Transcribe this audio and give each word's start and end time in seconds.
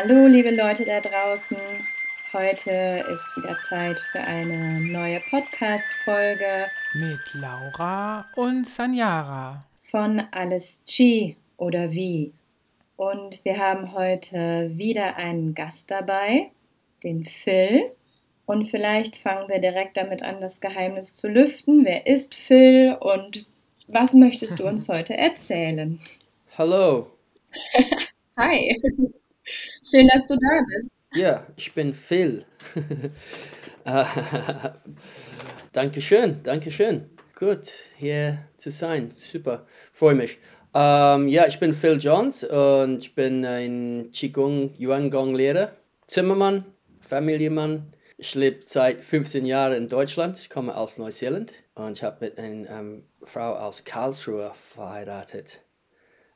Hallo, 0.00 0.28
liebe 0.28 0.52
Leute 0.52 0.84
da 0.84 1.00
draußen. 1.00 1.56
Heute 2.32 3.04
ist 3.12 3.36
wieder 3.36 3.58
Zeit 3.62 3.98
für 4.12 4.20
eine 4.20 4.78
neue 4.80 5.18
Podcast-Folge 5.28 6.66
mit 6.94 7.18
Laura 7.34 8.24
und 8.36 8.64
Sanjara 8.64 9.66
von 9.90 10.22
Alles 10.30 10.80
Chi 10.86 11.36
oder 11.56 11.90
Wie. 11.90 12.32
Und 12.94 13.44
wir 13.44 13.58
haben 13.58 13.92
heute 13.92 14.70
wieder 14.72 15.16
einen 15.16 15.56
Gast 15.56 15.90
dabei, 15.90 16.52
den 17.02 17.24
Phil. 17.24 17.90
Und 18.46 18.66
vielleicht 18.66 19.16
fangen 19.16 19.48
wir 19.48 19.58
direkt 19.58 19.96
damit 19.96 20.22
an, 20.22 20.40
das 20.40 20.60
Geheimnis 20.60 21.12
zu 21.14 21.28
lüften. 21.28 21.84
Wer 21.84 22.06
ist 22.06 22.36
Phil 22.36 22.96
und 23.00 23.46
was 23.88 24.14
möchtest 24.14 24.60
du 24.60 24.68
uns 24.68 24.88
heute 24.88 25.16
erzählen? 25.16 25.98
Hallo. 26.56 27.08
Hi. 28.36 28.80
Schön, 29.82 30.08
dass 30.12 30.26
du 30.26 30.34
da 30.36 30.60
bist. 30.66 30.90
Ja, 31.14 31.46
ich 31.56 31.72
bin 31.72 31.94
Phil. 31.94 32.44
Dankeschön, 35.72 36.42
Dankeschön. 36.42 37.10
Gut, 37.34 37.70
hier 37.96 38.44
zu 38.56 38.70
sein. 38.70 39.10
Super, 39.10 39.60
freue 39.92 40.14
mich. 40.14 40.38
Ähm, 40.74 41.28
ja, 41.28 41.46
ich 41.46 41.58
bin 41.58 41.72
Phil 41.72 41.98
Johns 41.98 42.44
und 42.44 42.98
ich 42.98 43.14
bin 43.14 43.44
ein 43.44 44.10
Qigong 44.12 44.74
Yuan 44.78 45.10
Gong 45.10 45.34
Lehrer, 45.34 45.72
Zimmermann, 46.06 46.64
Familienmann. 47.00 47.92
Ich 48.18 48.34
lebe 48.34 48.58
seit 48.62 49.02
15 49.02 49.46
Jahren 49.46 49.74
in 49.74 49.88
Deutschland. 49.88 50.36
Ich 50.38 50.50
komme 50.50 50.76
aus 50.76 50.98
Neuseeland 50.98 51.52
und 51.74 51.96
ich 51.96 52.02
habe 52.02 52.26
mit 52.26 52.38
einer 52.38 52.68
ähm, 52.68 53.04
Frau 53.22 53.54
aus 53.54 53.84
Karlsruhe 53.84 54.52
verheiratet. 54.54 55.60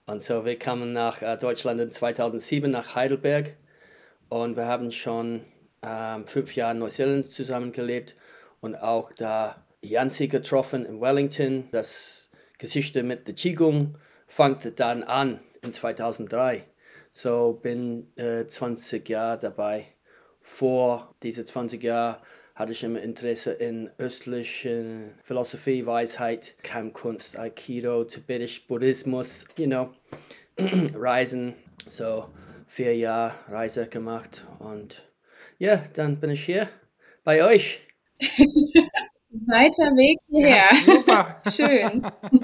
Und 0.06 0.22
so, 0.22 0.45
wir 0.45 0.58
kamen 0.58 0.92
nach 0.92 1.22
äh, 1.22 1.36
Deutschland 1.36 1.81
in 1.81 1.91
2007 1.91 2.70
nach 2.70 2.97
Heidelberg 2.97 3.55
und 4.28 4.56
wir 4.56 4.67
haben 4.67 4.91
schon 4.91 5.45
ähm, 5.83 6.27
fünf 6.27 6.56
Jahre 6.56 6.72
in 6.72 6.81
Neuseeland 6.81 7.27
zusammengelebt 7.27 8.17
und 8.61 8.75
auch 8.75 9.12
da 9.12 9.64
Janzi 9.80 10.27
getroffen 10.27 10.84
in 10.86 11.00
Wellington. 11.00 11.69
Das 11.70 12.30
Geschichte 12.58 13.05
mit 13.05 13.28
der 13.28 13.34
Qigong 13.34 13.97
fängt 14.27 14.80
dann 14.80 15.05
an 15.05 15.41
in 15.62 15.73
2003. 15.73 16.64
So 17.12 17.53
bin 17.62 18.11
äh, 18.17 18.47
20 18.47 19.08
Jahre 19.08 19.39
dabei. 19.39 19.86
Vor 20.41 21.14
diese 21.23 21.45
20 21.45 21.80
Jahren 21.83 22.17
hatte 22.55 22.72
ich 22.72 22.84
immer 22.84 23.00
Interesse 23.00 23.53
in 23.53 23.91
östlichen 23.98 25.14
Philosophie, 25.20 25.86
Weisheit, 25.86 26.55
Kampfkunst, 26.62 27.39
Aikido, 27.39 28.05
tibetisch 28.05 28.67
Buddhismus, 28.67 29.47
you 29.56 29.67
know, 29.67 29.91
Reisen. 30.95 31.55
So 31.86 32.27
vier 32.67 32.97
Jahre 32.97 33.34
Reise 33.48 33.86
gemacht 33.86 34.47
und 34.58 35.05
ja, 35.58 35.83
dann 35.95 36.19
bin 36.19 36.30
ich 36.30 36.45
hier 36.45 36.69
bei 37.25 37.45
euch. 37.45 37.86
Weiter 39.30 39.97
Weg 39.97 40.19
hierher. 40.28 40.69
Ja, 40.70 40.77
super. 40.84 41.42
Schön. 41.50 42.06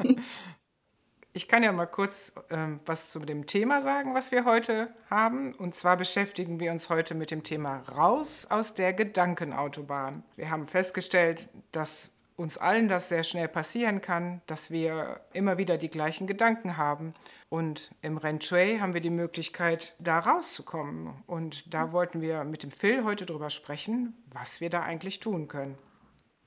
Ich 1.39 1.47
kann 1.47 1.63
ja 1.63 1.71
mal 1.71 1.87
kurz 1.87 2.33
ähm, 2.51 2.81
was 2.85 3.11
zu 3.11 3.21
dem 3.21 3.47
Thema 3.47 3.81
sagen, 3.81 4.13
was 4.13 4.33
wir 4.33 4.45
heute 4.45 4.89
haben. 5.09 5.55
Und 5.55 5.73
zwar 5.73 5.97
beschäftigen 5.97 6.59
wir 6.59 6.73
uns 6.73 6.89
heute 6.89 7.15
mit 7.15 7.31
dem 7.31 7.45
Thema 7.45 7.85
Raus 7.97 8.49
aus 8.51 8.75
der 8.75 8.93
Gedankenautobahn. 8.93 10.25
Wir 10.35 10.51
haben 10.51 10.67
festgestellt, 10.67 11.49
dass 11.71 12.11
uns 12.35 12.59
allen 12.59 12.89
das 12.89 13.09
sehr 13.09 13.23
schnell 13.23 13.47
passieren 13.47 14.01
kann, 14.01 14.43
dass 14.49 14.73
wir 14.73 15.21
immer 15.33 15.59
wieder 15.59 15.79
die 15.79 15.91
gleichen 15.91 16.27
Gedanken 16.27 16.77
haben. 16.77 17.15
Und 17.51 17.93
im 18.03 18.17
Ren 18.17 18.41
haben 18.41 18.95
wir 18.95 19.01
die 19.01 19.09
Möglichkeit, 19.09 19.95
da 20.01 20.19
rauszukommen. 20.19 21.23
Und 21.29 21.73
da 21.73 21.93
wollten 21.93 22.21
wir 22.21 22.43
mit 22.43 22.65
dem 22.65 22.73
Phil 22.73 23.05
heute 23.05 23.27
drüber 23.27 23.51
sprechen, 23.51 24.17
was 24.33 24.61
wir 24.61 24.71
da 24.71 24.81
eigentlich 24.81 25.21
tun 25.21 25.47
können. 25.47 25.79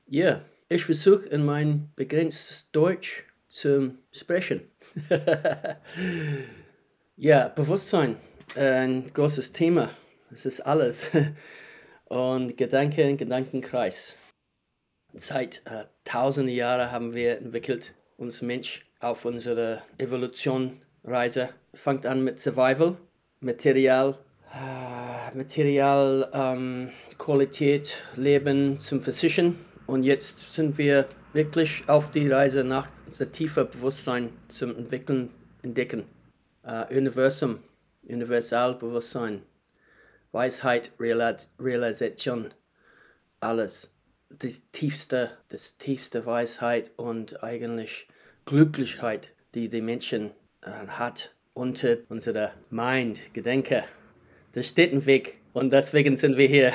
Ja, 0.07 0.25
yeah, 0.25 0.45
ich 0.67 0.83
versuche 0.83 1.29
in 1.29 1.45
mein 1.45 1.93
begrenztes 1.95 2.71
Deutsch 2.71 3.30
zu 3.51 3.95
sprechen. 4.11 4.61
ja, 7.15 7.49
Bewusstsein, 7.49 8.17
ein 8.55 9.05
großes 9.07 9.53
Thema. 9.53 9.91
Es 10.31 10.45
ist 10.45 10.61
alles. 10.61 11.11
Und 12.05 12.57
Gedanken, 12.57 13.17
Gedankenkreis. 13.17 14.17
Seit 15.13 15.61
äh, 15.65 15.85
tausenden 16.03 16.55
Jahren 16.55 16.91
haben 16.91 17.13
wir 17.13 17.37
entwickelt, 17.37 17.93
uns 18.17 18.41
Mensch 18.41 18.83
auf 18.99 19.25
unserer 19.25 19.81
Evolutionreise. 19.97 21.49
Fängt 21.73 22.05
an 22.05 22.23
mit 22.23 22.39
Survival, 22.39 22.97
Material, 23.39 24.17
äh, 24.53 25.35
Material, 25.35 26.29
ähm, 26.33 26.91
Qualität, 27.17 28.07
Leben 28.15 28.79
zum 28.79 29.01
Versichern. 29.01 29.57
Und 29.91 30.03
jetzt 30.03 30.53
sind 30.53 30.77
wir 30.77 31.05
wirklich 31.33 31.83
auf 31.89 32.11
die 32.11 32.29
Reise 32.29 32.63
nach 32.63 32.87
unser 33.07 33.29
tiefer 33.29 33.65
Bewusstsein 33.65 34.29
zum 34.47 34.73
Entwickeln, 34.77 35.31
Entdecken. 35.63 36.05
Uh, 36.63 36.85
Universum, 36.95 37.59
Universalbewusstsein, 38.03 39.41
Weisheit, 40.31 40.91
Realis 40.97 41.49
Realisation, 41.59 42.53
alles. 43.41 43.91
Das 44.29 44.61
tiefste, 44.71 45.31
das 45.49 45.77
tiefste 45.77 46.25
Weisheit 46.25 46.91
und 46.95 47.43
eigentlich 47.43 48.07
Glücklichkeit, 48.45 49.27
die 49.55 49.67
die 49.67 49.81
Menschen 49.81 50.31
uh, 50.65 50.87
hat 50.87 51.35
unter 51.53 51.97
unserer 52.07 52.53
Mind, 52.69 53.33
Gedenke. 53.33 53.83
Das 54.53 54.69
steht 54.69 54.93
im 54.93 55.05
Weg 55.05 55.41
und 55.51 55.73
deswegen 55.73 56.15
sind 56.15 56.37
wir 56.37 56.47
hier. 56.47 56.71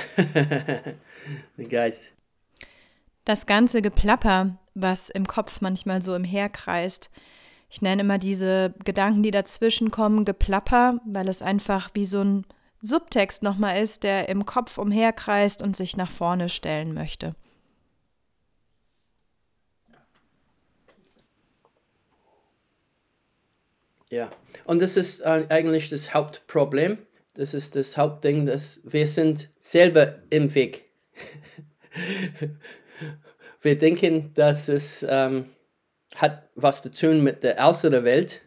Geist. 1.71 2.16
Das 3.27 3.45
ganze 3.45 3.83
Geplapper, 3.83 4.57
was 4.75 5.11
im 5.11 5.27
Kopf 5.27 5.61
manchmal 5.61 6.01
so 6.01 6.15
imherkreist. 6.15 7.11
Ich 7.69 7.83
nenne 7.83 8.03
immer 8.03 8.19
diese 8.19 8.73
Gedanken, 8.85 9.25
die 9.25 9.33
dazwischen 9.33 9.91
kommen, 9.91 10.25
Geplapper, 10.25 11.01
weil 11.05 11.29
es 11.29 11.43
einfach 11.43 11.91
wie 11.95 12.05
so 12.05 12.23
ein 12.23 12.47
Subtext 12.83 13.43
nochmal 13.43 13.83
ist, 13.83 14.05
der 14.05 14.29
im 14.29 14.47
Kopf 14.47 14.79
umherkreist 14.79 15.61
und 15.61 15.77
sich 15.77 15.97
nach 15.97 16.09
vorne 16.09 16.49
stellen 16.49 16.95
möchte. 16.95 17.35
Ja, 24.09 24.31
und 24.67 24.81
das 24.81 24.97
ist 24.97 25.19
äh, 25.23 25.47
eigentlich 25.49 25.91
das 25.91 26.15
Hauptproblem. 26.15 26.99
Das 27.35 27.55
ist 27.55 27.75
das 27.75 27.97
Hauptding, 27.97 28.47
dass 28.47 28.83
wir 28.85 29.05
sind 29.05 29.51
selber 29.59 30.21
im 30.31 30.55
Weg. 30.55 30.85
wir 33.63 33.79
denken, 33.79 34.33
dass 34.35 34.69
es 34.69 35.05
ähm, 35.09 35.47
hat 36.15 36.49
was 36.55 36.83
zu 36.83 36.91
tun 36.91 37.23
mit 37.23 37.43
der 37.43 37.59
äußeren 37.59 38.05
Welt, 38.05 38.43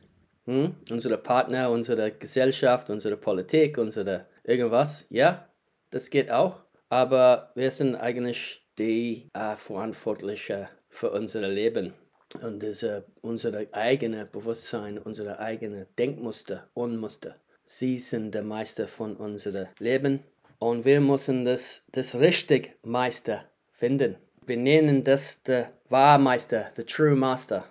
hm? 0.46 0.76
unsere 0.92 1.18
Partner, 1.18 1.70
unsere 1.70 2.12
Gesellschaft, 2.12 2.90
unsere 2.90 3.18
Politik, 3.18 3.78
unsere 3.78 4.26
irgendwas. 4.44 5.06
Ja, 5.10 5.48
das 5.92 6.10
geht 6.10 6.32
auch, 6.32 6.64
aber 6.90 7.52
wir 7.56 7.72
sind 7.72 7.96
eigentlich 7.96 8.66
die 8.78 9.30
äh, 9.34 9.56
Verantwortliche 9.56 10.70
für 10.90 11.12
unser 11.12 11.48
Leben 11.48 11.94
und 12.42 12.62
diese, 12.62 13.06
unser 13.22 13.54
eigenes 13.72 14.28
Bewusstsein, 14.32 14.98
unsere 14.98 15.40
eigenen 15.40 15.86
Denkmuster, 15.98 16.70
Unmuster. 16.74 17.36
Sie 17.66 18.00
sind 18.00 18.34
der 18.34 18.44
Meister 18.44 18.88
von 18.88 19.16
unserem 19.16 19.68
Leben 19.78 20.24
und 20.58 20.86
wir 20.86 21.02
müssen 21.02 21.46
das, 21.46 21.86
das 21.92 22.16
richtig 22.16 22.76
Meister 22.84 23.46
finden. 23.72 24.18
Wir 24.50 24.58
nennen 24.58 25.04
das 25.04 25.44
der 25.44 25.70
Wahrmeister, 25.90 26.72
der 26.76 26.88
True 26.88 27.16
Master. 27.16 27.66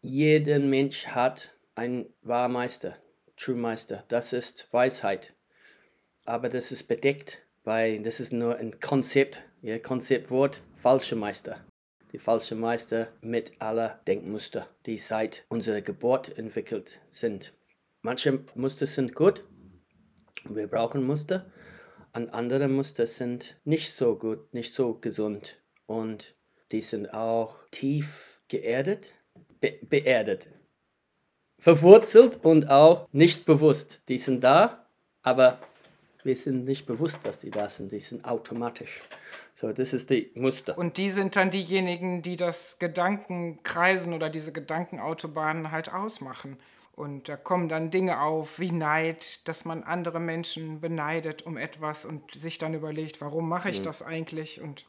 Jeder 0.00 0.60
Mensch 0.60 1.08
hat 1.08 1.50
einen 1.74 2.06
Wahrmeister, 2.22 2.94
True 3.36 3.56
Meister. 3.56 4.02
Das 4.08 4.32
ist 4.32 4.66
Weisheit. 4.72 5.34
Aber 6.24 6.48
das 6.48 6.72
ist 6.72 6.84
bedeckt, 6.84 7.46
weil 7.64 8.00
das 8.00 8.18
ist 8.18 8.32
nur 8.32 8.56
ein 8.56 8.80
Konzept, 8.80 9.42
ja, 9.60 9.78
Konzeptwort, 9.78 10.62
falscher 10.74 11.16
Meister. 11.16 11.62
Die 12.12 12.18
falsche 12.18 12.54
Meister 12.54 13.10
mit 13.20 13.52
aller 13.60 14.00
Denkmuster, 14.06 14.66
die 14.86 14.96
seit 14.96 15.44
unserer 15.50 15.82
Geburt 15.82 16.38
entwickelt 16.38 17.02
sind. 17.10 17.52
Manche 18.00 18.42
Muster 18.54 18.86
sind 18.86 19.14
gut, 19.14 19.42
wir 20.48 20.66
brauchen 20.66 21.04
Muster, 21.04 21.52
und 22.14 22.32
andere 22.32 22.68
Muster 22.68 23.06
sind 23.06 23.60
nicht 23.64 23.92
so 23.92 24.16
gut, 24.16 24.54
nicht 24.54 24.72
so 24.72 24.94
gesund 24.94 25.58
und 25.92 26.32
die 26.70 26.80
sind 26.80 27.12
auch 27.12 27.54
tief 27.70 28.40
geerdet, 28.48 29.10
be 29.60 29.74
beerdet, 29.82 30.48
verwurzelt 31.58 32.42
und 32.42 32.70
auch 32.70 33.08
nicht 33.12 33.44
bewusst. 33.44 34.08
Die 34.08 34.16
sind 34.16 34.42
da, 34.42 34.86
aber 35.22 35.58
wir 36.22 36.34
sind 36.34 36.64
nicht 36.64 36.86
bewusst, 36.86 37.26
dass 37.26 37.40
die 37.40 37.50
da 37.50 37.68
sind. 37.68 37.92
Die 37.92 38.00
sind 38.00 38.24
automatisch. 38.24 39.02
So, 39.54 39.70
das 39.70 39.92
ist 39.92 40.08
die 40.08 40.30
Muster. 40.34 40.78
Und 40.78 40.96
die 40.96 41.10
sind 41.10 41.36
dann 41.36 41.50
diejenigen, 41.50 42.22
die 42.22 42.38
das 42.38 42.78
Gedankenkreisen 42.78 44.14
oder 44.14 44.30
diese 44.30 44.52
Gedankenautobahnen 44.52 45.72
halt 45.72 45.92
ausmachen. 45.92 46.56
Und 46.94 47.28
da 47.28 47.36
kommen 47.36 47.68
dann 47.68 47.90
Dinge 47.90 48.22
auf 48.22 48.58
wie 48.58 48.72
Neid, 48.72 49.46
dass 49.46 49.66
man 49.66 49.82
andere 49.82 50.20
Menschen 50.20 50.80
beneidet 50.80 51.42
um 51.42 51.58
etwas 51.58 52.06
und 52.06 52.34
sich 52.34 52.56
dann 52.56 52.72
überlegt, 52.72 53.20
warum 53.20 53.46
mache 53.46 53.68
ich 53.68 53.82
das 53.82 54.02
eigentlich? 54.02 54.62
Und 54.62 54.86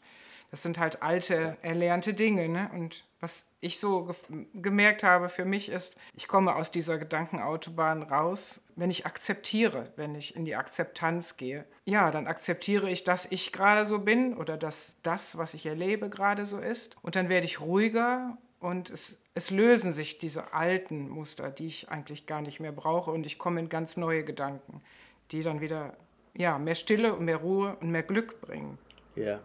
das 0.54 0.62
sind 0.62 0.78
halt 0.78 1.02
alte, 1.02 1.58
erlernte 1.64 2.14
Dinge. 2.14 2.48
Ne? 2.48 2.70
Und 2.76 3.06
was 3.20 3.48
ich 3.60 3.80
so 3.80 4.04
ge 4.04 4.46
gemerkt 4.54 5.02
habe 5.02 5.30
für 5.30 5.46
mich 5.46 5.68
ist, 5.68 5.98
ich 6.16 6.28
komme 6.28 6.56
aus 6.56 6.70
dieser 6.70 7.00
Gedankenautobahn 7.00 8.04
raus, 8.04 8.64
wenn 8.76 8.92
ich 8.92 9.08
akzeptiere, 9.08 9.92
wenn 9.96 10.14
ich 10.14 10.36
in 10.36 10.46
die 10.46 10.56
Akzeptanz 10.56 11.38
gehe. 11.38 11.66
Ja, 11.86 12.12
dann 12.12 12.28
akzeptiere 12.28 12.88
ich, 12.88 13.04
dass 13.04 13.26
ich 13.32 13.52
gerade 13.52 13.88
so 13.88 13.98
bin 13.98 14.38
oder 14.38 14.56
dass 14.56 14.98
das, 15.02 15.40
was 15.40 15.56
ich 15.56 15.66
erlebe, 15.66 16.12
gerade 16.12 16.46
so 16.46 16.60
ist. 16.60 16.98
Und 17.02 17.16
dann 17.16 17.30
werde 17.30 17.48
ich 17.48 17.60
ruhiger 17.60 18.38
und 18.60 18.92
es, 18.92 19.18
es 19.34 19.50
lösen 19.50 19.92
sich 19.92 20.20
diese 20.20 20.54
alten 20.54 21.10
Muster, 21.10 21.50
die 21.50 21.66
ich 21.66 21.90
eigentlich 21.90 22.28
gar 22.28 22.42
nicht 22.42 22.60
mehr 22.60 22.72
brauche 22.72 23.10
und 23.10 23.26
ich 23.26 23.40
komme 23.40 23.60
in 23.60 23.70
ganz 23.70 23.98
neue 23.98 24.24
Gedanken, 24.24 24.84
die 25.32 25.42
dann 25.42 25.62
wieder 25.62 25.98
ja, 26.36 26.60
mehr 26.60 26.76
Stille 26.76 27.16
und 27.16 27.26
mehr 27.26 27.38
Ruhe 27.38 27.76
und 27.82 27.90
mehr 27.90 28.04
Glück 28.04 28.40
bringen. 28.40 28.78
Ja. 29.16 29.40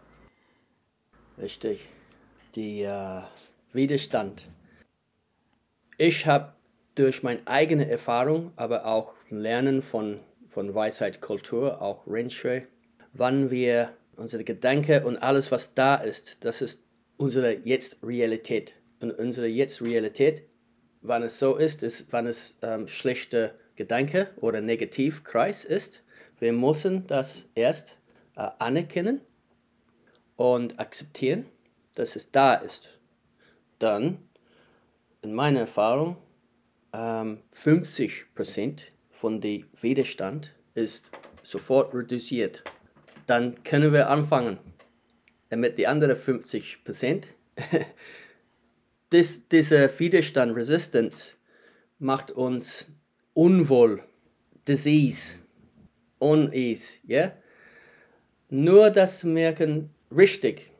Richtig. 1.41 1.89
Die 2.55 2.83
äh, 2.83 3.23
Widerstand. 3.73 4.49
Ich 5.97 6.27
habe 6.27 6.53
durch 6.95 7.23
meine 7.23 7.41
eigene 7.47 7.89
Erfahrung, 7.89 8.53
aber 8.57 8.87
auch 8.87 9.15
Lernen 9.31 9.83
von, 9.83 10.21
von 10.49 10.75
Weisheit, 10.75 11.21
Kultur, 11.21 11.81
auch 11.81 12.07
Rinche, 12.07 12.67
wann 13.13 13.51
wir 13.51 13.93
unsere 14.17 14.43
Gedanken 14.43 15.05
und 15.05 15.17
alles, 15.19 15.53
was 15.53 15.75
da 15.75 15.95
ist, 15.97 16.45
das 16.45 16.61
ist 16.61 16.85
unsere 17.17 17.53
Jetzt-Realität. 17.53 18.75
Und 19.01 19.13
unsere 19.13 19.47
Jetzt-Realität, 19.47 20.43
wann 21.03 21.23
es 21.23 21.39
so 21.39 21.57
ist, 21.57 21.85
ist, 21.85 22.07
wann 22.11 22.27
es 22.27 22.59
ähm, 22.63 22.89
schlechte 22.89 23.55
Gedanke 23.77 24.31
oder 24.41 24.61
Negativkreis 24.61 25.65
ist. 25.65 26.03
Wir 26.41 26.53
müssen 26.53 27.07
das 27.07 27.47
erst 27.55 28.01
äh, 28.37 28.49
anerkennen 28.59 29.21
und 30.39 30.79
akzeptieren, 30.79 31.47
dass 31.97 32.15
es 32.15 32.31
da 32.31 32.55
ist. 32.55 33.01
Dann, 33.81 34.19
in 35.21 35.35
meiner 35.35 35.61
Erfahrung, 35.61 36.17
ähm, 36.93 37.43
50% 37.53 38.85
von 39.11 39.41
dem 39.41 39.67
Widerstand 39.81 40.55
ist 40.75 41.11
sofort 41.43 41.93
reduziert. 41.93 42.63
Dann 43.27 43.63
können 43.65 43.93
wir 43.93 44.09
anfangen. 44.09 44.59
Damit 45.51 45.77
die 45.77 45.89
anderen 45.89 46.17
50%, 46.17 47.25
das, 49.11 49.49
dieser 49.49 49.99
Widerstand, 49.99 50.55
Resistance, 50.55 51.35
macht 51.99 52.31
uns 52.31 52.93
unwohl, 53.35 54.05
Disease, 54.69 55.43
Unease, 56.21 56.99
ja? 57.09 57.23
Yeah? 57.23 57.33
Nur 58.51 58.91
das 58.91 59.25
merken, 59.25 59.91
richtig 60.15 60.71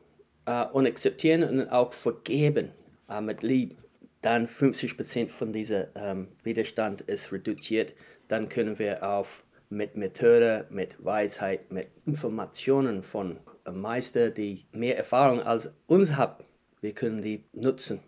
äh, 0.45 0.65
und 0.65 0.85
akzeptieren 0.85 1.43
und 1.43 1.69
auch 1.69 1.93
vergeben 1.93 2.71
äh, 3.09 3.21
mit 3.21 3.43
Liebe, 3.43 3.75
dann 4.21 4.47
50% 4.47 5.29
von 5.29 5.53
diesem 5.53 5.85
ähm, 5.95 6.27
Widerstand 6.43 7.01
ist 7.01 7.31
reduziert. 7.31 7.93
Dann 8.27 8.49
können 8.49 8.77
wir 8.79 9.07
auf 9.07 9.43
mit 9.69 9.95
Methode, 9.95 10.65
mit 10.69 11.03
Weisheit, 11.03 11.71
mit 11.71 11.89
Informationen 12.05 13.03
von 13.03 13.39
Meister, 13.71 14.31
die 14.31 14.65
mehr 14.71 14.97
Erfahrung 14.97 15.41
als 15.41 15.75
uns 15.87 16.15
haben, 16.15 16.43
wir 16.81 16.93
können 16.93 17.21
die 17.21 17.43
nutzen, 17.53 17.99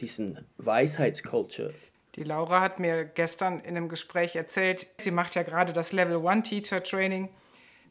diesen 0.00 0.44
Weisheitskultur. 0.56 1.72
Die 2.16 2.24
Laura 2.24 2.60
hat 2.60 2.78
mir 2.78 3.04
gestern 3.04 3.60
in 3.60 3.76
einem 3.76 3.88
Gespräch 3.88 4.36
erzählt, 4.36 4.86
sie 4.98 5.10
macht 5.10 5.34
ja 5.34 5.42
gerade 5.42 5.72
das 5.72 5.92
Level 5.92 6.16
One 6.16 6.42
Teacher 6.42 6.82
Training, 6.82 7.28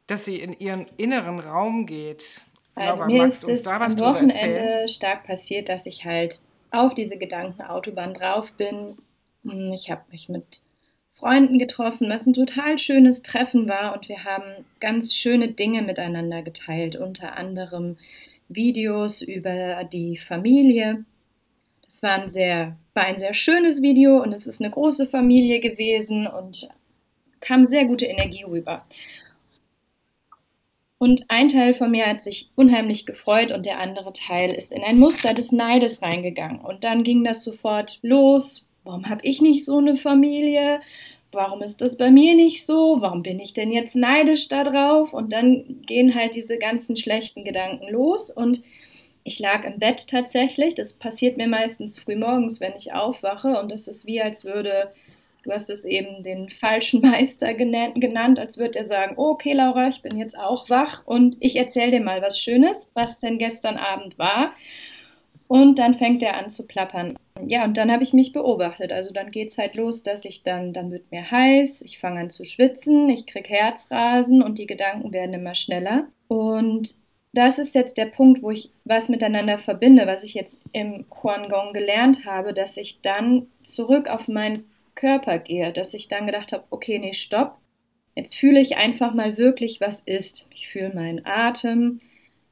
dass 0.08 0.26
sie 0.26 0.40
in 0.40 0.54
ihren 0.54 0.88
inneren 0.98 1.40
Raum 1.40 1.86
geht 1.86 2.42
also 2.76 3.06
mir 3.06 3.26
ist 3.26 3.48
es 3.48 3.68
am 3.68 4.00
Wochenende 4.00 4.88
stark 4.88 5.26
passiert, 5.26 5.70
dass 5.70 5.86
ich 5.86 6.06
halt 6.06 6.42
auf 6.72 6.94
diese 6.94 7.18
Gedankenautobahn 7.18 8.14
drauf 8.14 8.52
bin. 8.54 8.98
Hm, 9.44 9.74
ich 9.74 9.92
habe 9.92 10.02
mich 10.12 10.30
mit 10.30 10.62
Freunden 11.12 11.60
getroffen, 11.60 12.10
was 12.10 12.26
ein 12.26 12.34
total 12.34 12.78
schönes 12.80 13.22
Treffen 13.22 13.70
war 13.70 13.96
und 13.96 14.10
wir 14.10 14.24
haben 14.24 14.66
ganz 14.80 15.16
schöne 15.16 15.50
Dinge 15.50 15.82
miteinander 15.82 16.42
geteilt, 16.42 16.96
unter 16.96 17.38
anderem 17.38 17.98
Videos 18.50 19.22
über 19.22 19.84
die 19.86 20.18
Familie. 20.18 21.06
Das 21.84 22.04
war 22.04 22.22
ein 22.22 22.28
sehr, 22.28 22.76
war 22.94 23.04
ein 23.04 23.20
sehr 23.20 23.34
schönes 23.34 23.82
Video 23.82 24.22
und 24.22 24.34
es 24.34 24.48
ist 24.48 24.62
eine 24.62 24.72
große 24.72 25.08
Familie 25.08 25.60
gewesen 25.60 26.28
und 26.28 26.68
kam 27.40 27.66
sehr 27.66 27.86
gute 27.86 28.06
Energie 28.06 28.44
rüber. 28.44 28.84
Und 31.04 31.26
ein 31.28 31.50
Teil 31.50 31.74
von 31.74 31.92
mir 31.92 32.06
hat 32.06 32.22
sich 32.22 32.50
unheimlich 32.56 33.06
gefreut 33.06 33.52
und 33.52 33.66
der 33.66 33.78
andere 33.82 34.14
Teil 34.14 34.54
ist 34.54 34.72
in 34.72 34.84
ein 34.84 34.98
Muster 34.98 35.34
des 35.34 35.52
Neides 35.52 36.02
reingegangen. 36.02 36.62
Und 36.62 36.86
dann 36.86 37.04
ging 37.04 37.26
das 37.26 37.44
sofort 37.44 38.00
los. 38.04 38.70
Warum 38.86 39.10
habe 39.10 39.20
ich 39.26 39.42
nicht 39.42 39.66
so 39.66 39.80
eine 39.80 39.98
Familie? 39.98 40.80
Warum 41.34 41.62
ist 41.62 41.82
das 41.82 41.98
bei 41.98 42.10
mir 42.10 42.36
nicht 42.36 42.66
so? 42.66 43.02
Warum 43.02 43.22
bin 43.22 43.42
ich 43.42 43.52
denn 43.52 43.70
jetzt 43.74 43.98
neidisch 43.98 44.48
darauf? 44.48 45.12
Und 45.12 45.34
dann 45.34 45.82
gehen 45.86 46.16
halt 46.16 46.36
diese 46.36 46.58
ganzen 46.58 46.96
schlechten 46.96 47.44
Gedanken 47.44 47.92
los. 47.92 48.30
Und 48.32 48.64
ich 49.26 49.40
lag 49.40 49.66
im 49.66 49.80
Bett 49.80 50.08
tatsächlich. 50.08 50.74
Das 50.74 50.94
passiert 50.94 51.36
mir 51.36 51.50
meistens 51.50 52.00
früh 52.00 52.16
morgens, 52.16 52.62
wenn 52.62 52.78
ich 52.78 52.94
aufwache. 52.94 53.60
Und 53.60 53.74
das 53.74 53.90
ist 53.90 54.06
wie, 54.08 54.22
als 54.22 54.46
würde 54.46 54.94
Du 55.44 55.52
hast 55.52 55.70
es 55.70 55.86
eben 55.86 56.24
den 56.24 56.50
falschen 56.50 57.02
Meister 57.10 57.54
genannt, 57.54 58.40
als 58.40 58.58
würde 58.58 58.80
er 58.80 58.86
sagen, 58.86 59.16
oh, 59.18 59.32
okay 59.32 59.54
Laura, 59.54 59.90
ich 59.90 60.02
bin 60.02 60.18
jetzt 60.18 60.38
auch 60.38 60.70
wach 60.70 61.06
und 61.06 61.38
ich 61.40 61.56
erzähle 61.56 61.92
dir 61.92 62.02
mal 62.02 62.22
was 62.22 62.40
Schönes, 62.40 62.92
was 62.94 63.20
denn 63.20 63.38
gestern 63.38 63.78
Abend 63.78 64.18
war. 64.18 64.54
Und 65.48 65.78
dann 65.78 65.94
fängt 65.94 66.24
er 66.24 66.38
an 66.38 66.50
zu 66.50 66.66
plappern. 66.66 67.16
Ja, 67.46 67.64
und 67.66 67.78
dann 67.78 67.92
habe 67.92 68.04
ich 68.04 68.14
mich 68.14 68.32
beobachtet. 68.32 68.92
Also 68.92 69.14
dann 69.14 69.30
geht 69.30 69.50
es 69.50 69.58
halt 69.58 69.76
los, 69.76 70.02
dass 70.02 70.26
ich 70.26 70.44
dann, 70.44 70.74
dann 70.74 70.92
wird 70.92 71.12
mir 71.12 71.30
heiß, 71.30 71.82
ich 71.84 72.00
fange 72.00 72.22
an 72.22 72.30
zu 72.30 72.46
schwitzen, 72.46 73.10
ich 73.10 73.28
kriege 73.28 73.50
Herzrasen 73.50 74.42
und 74.42 74.58
die 74.58 74.66
Gedanken 74.66 75.12
werden 75.12 75.34
immer 75.34 75.54
schneller. 75.54 76.08
Und 76.28 76.96
das 77.34 77.60
ist 77.60 77.76
jetzt 77.76 77.98
der 77.98 78.06
Punkt, 78.06 78.44
wo 78.44 78.52
ich 78.52 78.72
was 78.86 79.10
miteinander 79.10 79.58
verbinde, 79.58 80.06
was 80.06 80.24
ich 80.24 80.36
jetzt 80.36 80.62
im 80.72 81.06
Huangong 81.22 81.74
gelernt 81.74 82.26
habe, 82.26 82.54
dass 82.54 82.78
ich 82.78 83.02
dann 83.02 83.48
zurück 83.64 84.08
auf 84.08 84.28
meinen 84.28 84.66
Körper 84.96 85.40
gehe, 85.40 85.72
dass 85.74 85.94
ich 85.94 86.08
dann 86.08 86.26
gedacht 86.26 86.54
habe, 86.54 86.66
okay, 86.70 87.00
nee, 87.00 87.14
stopp. 87.14 87.58
Jetzt 88.16 88.36
fühle 88.36 88.60
ich 88.60 88.78
einfach 88.78 89.14
mal 89.14 89.38
wirklich, 89.38 89.82
was 89.82 90.00
ist. 90.00 90.48
Ich 90.54 90.68
fühle 90.68 90.94
meinen 90.94 91.26
Atem, 91.26 92.00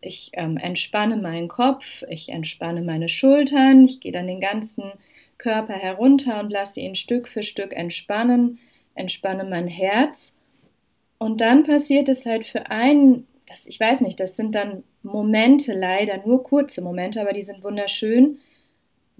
ich 0.01 0.31
ähm, 0.33 0.57
entspanne 0.57 1.17
meinen 1.17 1.47
Kopf, 1.47 2.03
ich 2.09 2.29
entspanne 2.29 2.81
meine 2.81 3.07
Schultern, 3.07 3.85
ich 3.85 3.99
gehe 3.99 4.11
dann 4.11 4.27
den 4.27 4.41
ganzen 4.41 4.91
Körper 5.37 5.73
herunter 5.73 6.39
und 6.39 6.51
lasse 6.51 6.79
ihn 6.79 6.95
Stück 6.95 7.27
für 7.27 7.43
Stück 7.43 7.73
entspannen, 7.73 8.59
entspanne 8.95 9.43
mein 9.43 9.67
Herz. 9.67 10.35
Und 11.19 11.41
dann 11.41 11.63
passiert 11.63 12.09
es 12.09 12.25
halt 12.25 12.45
für 12.45 12.71
einen, 12.71 13.27
das, 13.47 13.67
ich 13.67 13.79
weiß 13.79 14.01
nicht, 14.01 14.19
das 14.19 14.35
sind 14.35 14.55
dann 14.55 14.83
Momente, 15.03 15.73
leider 15.73 16.25
nur 16.25 16.43
kurze 16.43 16.81
Momente, 16.81 17.21
aber 17.21 17.33
die 17.33 17.43
sind 17.43 17.63
wunderschön, 17.63 18.39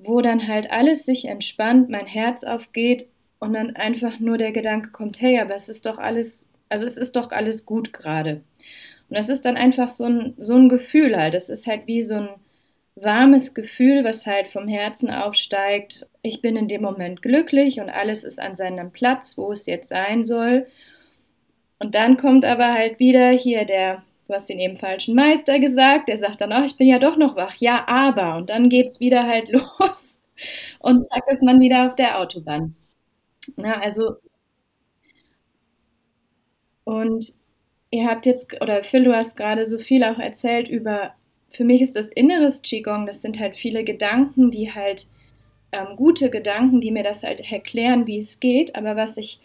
wo 0.03 0.22
dann 0.22 0.48
halt 0.48 0.72
alles 0.72 1.05
sich 1.05 1.25
entspannt, 1.25 1.89
mein 1.89 2.05
Herz 2.05 2.43
aufgeht 2.43 3.08
und 3.39 3.53
dann 3.53 3.75
einfach 3.75 4.20
nur 4.20 4.38
der 4.38 4.51
Gedanke 4.51 4.91
kommt, 4.91 5.22
hey, 5.22 5.39
aber 5.39 5.55
es 5.55 5.70
ist 5.70 5.86
doch 5.86 5.98
alles, 5.98 6.48
also 6.70 6.86
es 6.86 6.98
ist 6.98 7.15
doch 7.15 7.31
alles 7.31 7.65
gut 7.65 7.93
gerade. 7.93 8.41
Und 9.10 9.17
das 9.17 9.29
ist 9.29 9.46
dann 9.46 9.58
einfach 9.58 9.89
so 9.89 10.05
ein, 10.05 10.34
so 10.38 10.55
ein 10.55 10.70
Gefühl 10.70 11.17
halt. 11.17 11.34
Das 11.34 11.50
ist 11.50 11.67
halt 11.67 11.86
wie 11.86 12.01
so 12.01 12.15
ein 12.15 12.29
warmes 12.96 13.53
Gefühl, 13.53 14.03
was 14.03 14.25
halt 14.25 14.48
vom 14.48 14.67
Herzen 14.67 15.12
aufsteigt. 15.12 16.08
Ich 16.22 16.41
bin 16.41 16.55
in 16.55 16.67
dem 16.67 16.81
Moment 16.81 17.22
glücklich 17.22 17.79
und 17.79 17.89
alles 17.89 18.24
ist 18.24 18.39
an 18.39 18.55
seinem 18.55 18.91
Platz, 18.91 19.38
wo 19.38 19.51
es 19.51 19.65
jetzt 19.65 19.89
sein 19.89 20.24
soll. 20.24 20.67
Und 21.79 21.96
dann 21.96 22.17
kommt 22.17 22.46
aber 22.46 22.74
halt 22.74 23.00
wieder 23.00 23.31
hier 23.31 23.65
der 23.65 24.03
du 24.28 24.34
hast 24.34 24.50
den 24.50 24.60
eben 24.60 24.78
falschen 24.78 25.16
Meister 25.16 25.60
gesagt, 25.60 26.10
der 26.10 26.18
sagt 26.18 26.42
dann, 26.42 26.54
oh, 26.54 26.63
ich 26.63 26.78
bin 26.78 26.88
ja 26.88 27.00
doch 27.00 27.18
noch 27.18 27.36
wach, 27.36 27.56
ja, 27.60 27.88
aber. 27.88 28.38
Und 28.38 28.50
dann 28.50 28.70
geht 28.70 28.88
es 28.88 29.00
wieder 29.00 29.25
halt 29.25 29.51
los 29.51 30.20
und 30.80 31.04
zack 31.04 31.24
ist 31.30 31.44
man 31.44 31.60
wieder 31.60 31.88
auf 31.88 31.96
der 31.96 32.20
Autobahn. 32.20 32.75
Na, 33.58 33.74
also, 33.82 34.18
und 36.84 37.34
ihr 37.92 38.08
habt 38.08 38.25
jetzt, 38.25 38.60
oder 38.62 38.84
Phil, 38.84 39.04
du 39.04 39.16
hast 39.16 39.38
gerade 39.38 39.66
so 39.66 39.78
viel 39.78 40.04
auch 40.04 40.20
erzählt 40.20 40.68
über, 40.68 41.13
für 41.50 41.63
mich 41.63 41.82
ist 41.82 41.96
das 41.96 42.10
inneres 42.10 42.62
Qigong, 42.62 43.06
das 43.06 43.22
sind 43.22 43.40
halt 43.40 43.56
viele 43.56 43.84
Gedanken, 43.84 44.51
die 44.51 44.74
halt, 44.74 45.08
ähm, 45.72 45.96
gute 45.96 46.30
Gedanken, 46.30 46.82
die 46.82 46.92
mir 46.92 47.04
das 47.04 47.24
halt 47.24 47.51
erklären, 47.51 48.08
wie 48.08 48.20
es 48.20 48.40
geht, 48.40 48.75
aber 48.75 48.96
was 48.96 49.18
ich 49.18 49.40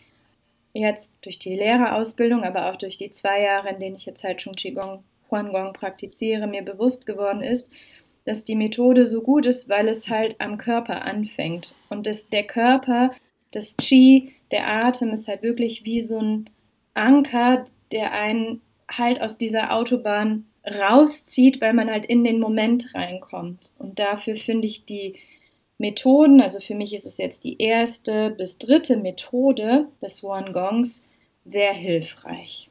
jetzt 0.79 1.17
durch 1.23 1.39
die 1.39 1.55
Lehrerausbildung, 1.55 2.45
aber 2.45 2.71
auch 2.71 2.77
durch 2.77 2.97
die 2.97 3.11
zwei 3.11 3.43
Jahre, 3.43 3.71
in 3.71 3.79
denen 3.79 3.97
ich 3.97 4.07
jetzt 4.07 4.25
halt 4.25 4.43
schon 4.43 4.55
Qigong, 4.55 5.03
Huangong 5.31 5.73
praktiziere, 5.73 6.47
mir 6.47 6.63
bewusst 6.63 7.07
geworden 7.07 7.41
ist, 7.41 7.73
dass 8.25 8.45
die 8.45 8.57
Methode 8.57 9.07
so 9.07 9.23
gut 9.23 9.47
ist, 9.47 9.69
weil 9.69 9.89
es 9.89 10.09
halt 10.09 10.41
am 10.41 10.59
Körper 10.59 11.07
anfängt 11.07 11.75
und 11.89 12.07
dass 12.07 12.29
der 12.29 12.45
Körper 12.45 13.13
Das 13.53 13.77
Qi, 13.77 14.33
der 14.51 14.69
Atem, 14.69 15.13
ist 15.13 15.29
halt 15.29 15.43
wirklich 15.43 15.85
wie 15.85 16.01
so 16.01 16.19
ein 16.19 16.51
Anker, 16.95 17.65
der 17.93 18.13
einen 18.13 18.61
halt 18.89 19.21
aus 19.21 19.39
dieser 19.39 19.73
Autobahn 19.73 20.47
rauszieht, 20.67 21.61
weil 21.61 21.73
man 21.73 21.89
halt 21.89 22.05
in 22.05 22.25
den 22.25 22.41
Moment 22.41 22.95
reinkommt. 22.95 23.73
Und 23.79 23.99
dafür 23.99 24.35
finde 24.35 24.67
ich 24.67 24.85
die 24.85 25.15
Methoden, 25.79 26.41
also 26.41 26.61
für 26.61 26.75
mich 26.75 26.95
ist 26.95 27.07
es 27.07 27.19
jetzt 27.19 27.45
die 27.45 27.61
erste 27.61 28.31
bis 28.31 28.59
dritte 28.59 28.97
Methode 28.97 29.89
des 30.01 30.25
One 30.25 30.53
Gongs, 30.53 31.05
sehr 31.45 31.73
hilfreich. 31.73 32.71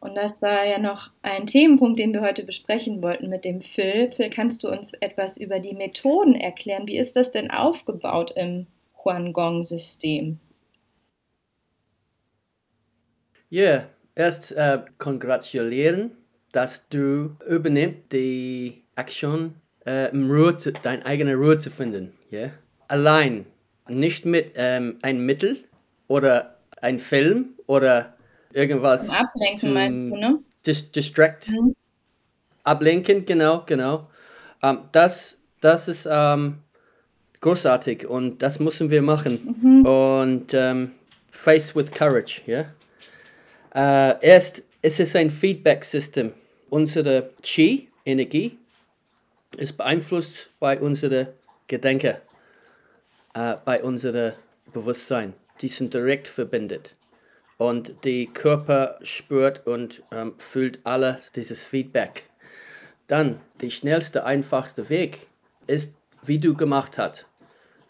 Und 0.00 0.14
das 0.14 0.40
war 0.40 0.64
ja 0.64 0.78
noch 0.78 1.10
ein 1.22 1.46
Themenpunkt, 1.46 1.98
den 1.98 2.12
wir 2.12 2.20
heute 2.20 2.44
besprechen 2.44 3.02
wollten 3.02 3.28
mit 3.28 3.44
dem 3.44 3.60
Phil. 3.60 4.12
Phil, 4.12 4.30
kannst 4.30 4.62
du 4.62 4.70
uns 4.70 4.92
etwas 4.94 5.36
über 5.36 5.58
die 5.58 5.74
Methoden 5.74 6.36
erklären? 6.36 6.86
Wie 6.86 6.96
ist 6.96 7.16
das 7.16 7.32
denn 7.32 7.50
aufgebaut 7.50 8.32
im 8.36 8.66
Huangong-System? 9.04 10.38
Ja, 13.50 13.62
yeah. 13.62 13.88
erst 14.14 14.52
äh, 14.52 14.80
kongratulieren, 14.98 16.12
dass 16.52 16.88
du 16.88 17.36
übernimmst 17.48 18.12
die 18.12 18.84
Aktion, 18.94 19.54
äh, 19.84 20.10
zu, 20.56 20.72
deine 20.72 21.04
eigene 21.04 21.34
Ruhe 21.34 21.58
zu 21.58 21.70
finden. 21.70 22.12
Yeah? 22.32 22.50
Allein, 22.88 23.46
nicht 23.88 24.24
mit 24.24 24.52
ähm, 24.54 24.98
einem 25.02 25.24
Mittel 25.24 25.58
oder 26.08 26.58
einem 26.80 26.98
Film 26.98 27.54
oder 27.66 28.14
irgendwas. 28.52 29.10
Ablenken 29.10 29.72
meinst 29.72 30.06
du, 30.06 30.16
ne? 30.16 30.38
Dis 30.66 30.90
distract. 30.90 31.50
Mhm. 31.50 31.74
Ablenken, 32.64 33.24
genau, 33.24 33.62
genau. 33.66 34.08
Ähm, 34.62 34.80
das, 34.92 35.38
das 35.60 35.88
ist 35.88 36.08
ähm, 36.10 36.58
großartig 37.40 38.06
und 38.06 38.42
das 38.42 38.58
müssen 38.58 38.90
wir 38.90 39.02
machen. 39.02 39.56
Mhm. 39.62 39.86
Und 39.86 40.54
ähm, 40.54 40.92
face 41.30 41.74
with 41.74 41.90
courage, 41.92 42.42
ja. 42.46 42.58
Yeah? 42.58 42.72
Uh, 43.74 44.16
erst, 44.22 44.64
es 44.82 44.98
ist 44.98 45.14
ein 45.14 45.30
Feedback-System. 45.30 46.32
Unsere 46.70 47.30
Qi, 47.42 47.88
Energie, 48.04 48.57
ist 49.58 49.74
beeinflusst 49.74 50.50
bei 50.60 50.78
unserem 50.80 51.28
Gedenken, 51.66 52.16
uh, 53.36 53.54
bei 53.64 53.82
unserem 53.82 54.32
Bewusstsein. 54.72 55.34
Die 55.60 55.68
sind 55.68 55.92
direkt 55.92 56.28
verbindet 56.28 56.94
und 57.58 58.04
die 58.04 58.26
Körper 58.26 58.98
spürt 59.02 59.66
und 59.66 60.02
ähm, 60.12 60.34
fühlt 60.38 60.78
alle 60.84 61.18
dieses 61.34 61.66
Feedback. 61.66 62.24
Dann, 63.08 63.40
der 63.60 63.70
schnellste, 63.70 64.24
einfachste 64.24 64.88
Weg 64.88 65.26
ist, 65.66 65.98
wie 66.22 66.38
du 66.38 66.54
gemacht 66.54 66.98
hast. 66.98 67.26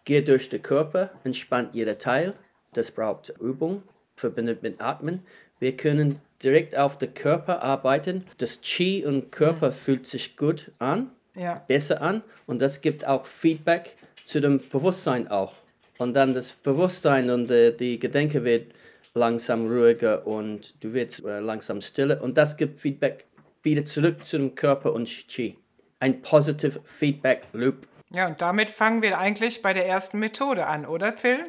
Geh 0.05 0.23
durch 0.23 0.49
den 0.49 0.63
Körper, 0.63 1.11
entspannt 1.25 1.75
jeder 1.75 1.99
Teil. 1.99 2.35
Das 2.73 2.91
braucht 2.91 3.35
Übung, 3.41 3.83
verbindet 4.17 4.63
mit 4.63 4.81
Atmen. 4.81 5.23
Wir 5.61 5.77
können 5.77 6.21
direkt 6.43 6.77
auf 6.77 6.99
den 6.99 7.13
Körper 7.15 7.63
arbeiten. 7.63 8.25
Das 8.39 8.61
Qi 8.63 9.05
und 9.05 9.33
Körper 9.33 9.73
fühlt 9.73 10.07
sich 10.07 10.37
gut 10.37 10.71
an, 10.79 11.11
ja. 11.39 11.63
besser 11.67 12.03
an 12.03 12.23
und 12.47 12.61
das 12.61 12.81
gibt 12.81 13.07
auch 13.07 13.27
Feedback 13.27 13.97
zu 14.25 14.41
dem 14.41 14.61
Bewusstsein 14.69 15.29
auch. 15.29 15.55
Und 15.99 16.15
dann 16.15 16.35
das 16.35 16.53
Bewusstsein 16.53 17.31
und 17.31 17.49
die, 17.49 17.77
die 17.77 17.99
Gedenke 17.99 18.45
wird 18.45 18.73
langsam 19.15 19.67
ruhiger 19.67 20.27
und 20.27 20.83
du 20.83 20.93
wirst 20.93 21.25
äh, 21.25 21.41
langsam 21.41 21.81
stiller 21.81 22.23
und 22.23 22.37
das 22.37 22.57
gibt 22.57 22.79
Feedback 22.79 23.27
wieder 23.63 23.85
zurück 23.85 24.25
zu 24.25 24.39
dem 24.39 24.55
Körper 24.55 24.93
und 24.93 25.09
Qi. 25.29 25.57
Ein 26.01 26.23
positive 26.23 26.81
Feedback 26.85 27.43
Loop. 27.53 27.89
Ja, 28.11 28.27
und 28.27 28.41
damit 28.41 28.71
fangen 28.71 29.03
wir 29.03 29.19
eigentlich 29.19 29.63
bei 29.63 29.75
der 29.75 29.87
ersten 29.87 30.19
Methode 30.19 30.67
an, 30.67 30.87
oder 30.87 31.13
Phil? 31.13 31.45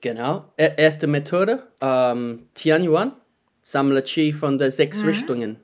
Genau. 0.00 0.52
E 0.56 0.70
erste 0.76 1.06
Methode, 1.06 1.62
ähm, 1.80 2.48
Tianyuan, 2.54 3.12
sammle 3.62 4.02
Qi 4.02 4.32
von 4.32 4.58
den 4.58 4.70
sechs 4.70 5.02
mhm. 5.02 5.08
Richtungen. 5.08 5.60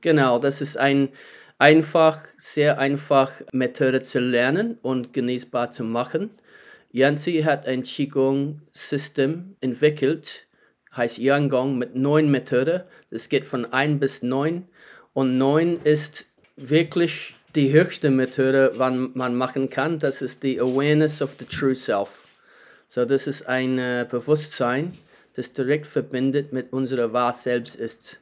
Genau, 0.00 0.38
das 0.38 0.60
ist 0.60 0.76
ein 0.76 1.10
einfach, 1.58 2.20
sehr 2.36 2.78
einfach 2.78 3.32
Methode 3.52 4.02
zu 4.02 4.20
lernen 4.20 4.78
und 4.82 5.12
genießbar 5.12 5.70
zu 5.70 5.84
machen. 5.84 6.30
Yanzi 6.90 7.42
hat 7.42 7.66
ein 7.66 7.82
Qigong-System 7.82 9.56
entwickelt, 9.60 10.46
heißt 10.96 11.18
Yangon 11.18 11.76
mit 11.76 11.94
neun 11.94 12.30
Methoden. 12.30 12.82
Das 13.10 13.28
geht 13.28 13.46
von 13.46 13.66
1 13.72 14.00
bis 14.00 14.22
9 14.22 14.66
und 15.12 15.36
9 15.36 15.80
ist 15.84 16.26
wirklich 16.56 17.34
die 17.54 17.72
höchste 17.72 18.10
Methode, 18.10 18.72
wann 18.76 19.10
man 19.14 19.34
machen 19.34 19.68
kann. 19.68 19.98
Das 19.98 20.22
ist 20.22 20.42
die 20.42 20.60
Awareness 20.60 21.20
of 21.20 21.36
the 21.38 21.44
True 21.44 21.74
Self. 21.74 22.26
So, 22.86 23.04
das 23.04 23.26
ist 23.26 23.48
ein 23.48 23.78
äh, 23.78 24.06
Bewusstsein, 24.08 24.96
das 25.34 25.52
direkt 25.52 25.86
verbindet 25.86 26.52
mit 26.52 26.72
unserer 26.72 27.12
wahr 27.12 27.34
Selbst 27.34 27.74
ist. 27.74 28.20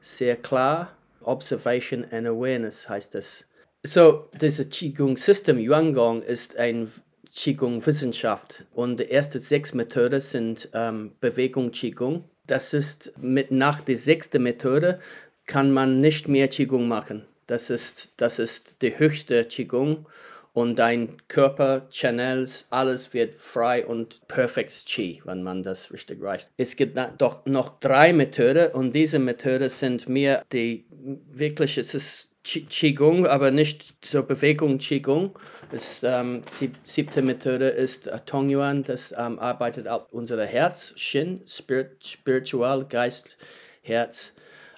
Sehr 0.00 0.36
klar, 0.36 0.96
Observation 1.24 2.04
and 2.10 2.26
Awareness 2.26 2.88
heißt 2.88 3.14
das. 3.14 3.46
So, 3.82 4.28
dieses 4.40 4.70
Qigong-System 4.70 5.58
Yuan 5.58 6.22
ist 6.22 6.56
ein 6.56 6.88
Qigong 7.34 7.84
Wissenschaft 7.84 8.64
und 8.72 9.00
die 9.00 9.10
ersten 9.10 9.40
sechs 9.40 9.74
Methoden 9.74 10.20
sind 10.20 10.68
ähm, 10.72 11.12
Bewegung 11.20 11.72
Qigong. 11.72 12.24
Das 12.46 12.72
ist 12.72 13.12
mit 13.18 13.50
nach 13.50 13.80
der 13.80 13.96
sechsten 13.96 14.42
Methode 14.42 15.00
kann 15.46 15.72
man 15.72 16.00
nicht 16.00 16.28
mehr 16.28 16.48
Qigong 16.48 16.86
machen. 16.86 17.26
Das 17.46 17.70
ist, 17.70 18.12
das 18.16 18.38
ist 18.38 18.80
die 18.82 18.98
höchste 18.98 19.44
Qigong 19.44 20.06
und 20.54 20.78
dein 20.78 21.16
Körper, 21.26 21.88
Channels, 21.90 22.68
alles 22.70 23.12
wird 23.12 23.40
frei 23.40 23.84
und 23.84 24.26
perfekt 24.28 24.86
Qi, 24.86 25.20
wenn 25.24 25.42
man 25.42 25.64
das 25.64 25.92
richtig 25.92 26.22
reicht. 26.22 26.48
Es 26.56 26.76
gibt 26.76 26.96
doch 27.18 27.44
noch 27.44 27.80
drei 27.80 28.12
Methoden 28.12 28.70
und 28.72 28.94
diese 28.94 29.18
Methoden 29.18 29.68
sind 29.68 30.08
mehr 30.08 30.44
die 30.52 30.86
wirklich, 31.04 31.78
es 31.78 31.94
ist 31.94 32.30
Qigong, 32.44 33.26
aber 33.26 33.50
nicht 33.50 34.04
zur 34.04 34.22
Bewegung 34.22 34.78
Qigong. 34.78 35.38
Das 35.70 36.02
ähm, 36.02 36.42
siebte 36.84 37.22
Methode 37.22 37.68
ist 37.68 38.06
äh, 38.06 38.18
Tongyuan, 38.20 38.82
das 38.82 39.14
ähm, 39.16 39.38
arbeitet 39.38 39.88
auf 39.88 40.12
unser 40.12 40.44
Herz, 40.44 40.94
Shin, 40.96 41.42
Spirit, 41.46 42.04
Spiritual, 42.04 42.86
Geist, 42.86 43.38
Herz, 43.82 44.34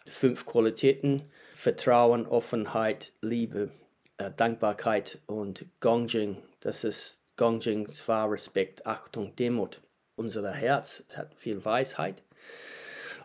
fünf 0.06 0.46
Qualitäten, 0.46 1.22
Vertrauen, 1.52 2.26
Offenheit, 2.26 3.12
Liebe, 3.20 3.70
äh, 4.18 4.30
Dankbarkeit 4.36 5.18
und 5.26 5.66
Gongjing. 5.80 6.38
Das 6.60 6.84
ist 6.84 7.24
Gongjing, 7.36 7.88
zwar 7.88 8.30
Respekt, 8.30 8.86
Achtung, 8.86 9.34
Demut. 9.36 9.80
Unser 10.14 10.50
Herz 10.52 11.04
hat 11.16 11.34
viel 11.34 11.64
Weisheit 11.64 12.22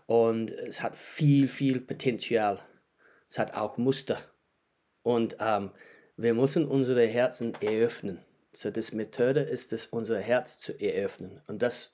und 0.08 0.52
es 0.52 0.82
hat 0.82 0.98
viel, 0.98 1.48
viel 1.48 1.80
Potenzial. 1.80 2.60
Es 3.32 3.40
hat 3.40 3.54
auch 3.54 3.78
Muster. 3.78 4.22
Und 5.04 5.38
ähm, 5.40 5.72
wir 6.18 6.34
müssen 6.34 6.68
unsere 6.68 7.08
Herzen 7.08 7.54
eröffnen. 7.62 8.20
So, 8.52 8.72
das 8.72 8.92
Methode 8.92 9.40
ist 9.40 9.72
es, 9.72 9.86
unser 9.86 10.20
Herz 10.20 10.60
zu 10.60 10.78
eröffnen. 10.78 11.42
Und 11.48 11.62
das, 11.62 11.94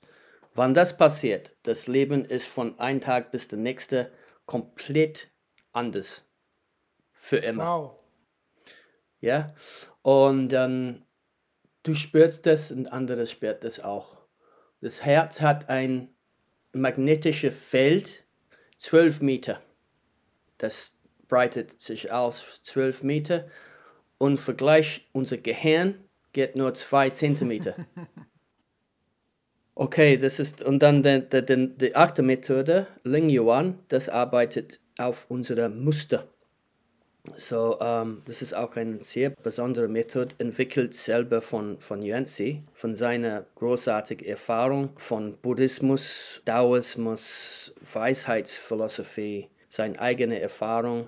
wann 0.56 0.74
das 0.74 0.96
passiert, 0.96 1.52
das 1.62 1.86
Leben 1.86 2.24
ist 2.24 2.48
von 2.48 2.76
einem 2.80 3.00
Tag 3.00 3.30
bis 3.30 3.46
der 3.46 3.60
nächste 3.60 4.10
komplett 4.46 5.28
anders. 5.70 6.24
Für 7.12 7.36
immer. 7.36 7.66
Wow. 7.66 7.98
Ja, 9.20 9.54
und 10.02 10.48
dann 10.48 11.06
du 11.84 11.94
spürst 11.94 12.46
das 12.46 12.72
und 12.72 12.92
andere 12.92 13.26
spürt 13.26 13.62
das 13.62 13.78
auch. 13.78 14.26
Das 14.80 15.04
Herz 15.04 15.40
hat 15.40 15.68
ein 15.68 16.12
magnetisches 16.72 17.56
Feld, 17.56 18.24
12 18.78 19.20
Meter. 19.20 19.62
Das 20.56 20.97
breitet 21.28 21.80
sich 21.80 22.10
aus 22.10 22.60
12 22.62 23.02
Meter 23.02 23.46
und 24.18 24.38
Vergleich 24.38 25.08
unser 25.12 25.36
Gehirn 25.38 25.94
geht 26.32 26.56
nur 26.56 26.74
2 26.74 27.10
Zentimeter. 27.10 27.74
Okay, 29.80 30.16
das 30.16 30.40
ist, 30.40 30.60
und 30.60 30.80
dann 30.80 31.04
die, 31.04 31.22
die, 31.30 31.68
die 31.78 31.94
achte 31.94 32.24
Methode, 32.24 32.88
Ling 33.04 33.30
Yuan, 33.30 33.78
das 33.86 34.08
arbeitet 34.08 34.80
auf 34.98 35.26
unsere 35.28 35.68
Muster. 35.68 36.26
So, 37.36 37.78
ähm, 37.80 38.22
das 38.24 38.42
ist 38.42 38.54
auch 38.54 38.74
eine 38.74 39.00
sehr 39.02 39.30
besondere 39.30 39.86
Methode, 39.86 40.34
entwickelt 40.38 40.94
selber 40.94 41.40
von, 41.40 41.80
von 41.80 42.02
Yuanzi, 42.02 42.64
von 42.72 42.96
seiner 42.96 43.46
großartigen 43.54 44.26
Erfahrung 44.26 44.90
von 44.96 45.36
Buddhismus, 45.36 46.42
Daoismus, 46.44 47.72
Weisheitsphilosophie, 47.80 49.48
seine 49.68 50.00
eigene 50.00 50.40
Erfahrung 50.40 51.06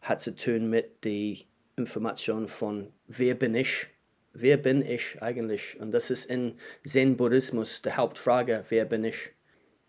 hat 0.00 0.20
zu 0.20 0.34
tun 0.34 0.70
mit 0.70 1.04
der 1.04 1.36
Information 1.76 2.48
von 2.48 2.92
wer 3.06 3.34
bin 3.34 3.54
ich? 3.54 3.86
Wer 4.32 4.56
bin 4.56 4.82
ich 4.82 5.20
eigentlich? 5.22 5.78
Und 5.80 5.92
das 5.92 6.10
ist 6.10 6.26
in 6.26 6.58
Zen-Buddhismus 6.84 7.82
die 7.82 7.92
Hauptfrage, 7.92 8.64
wer 8.68 8.84
bin 8.84 9.04
ich? 9.04 9.30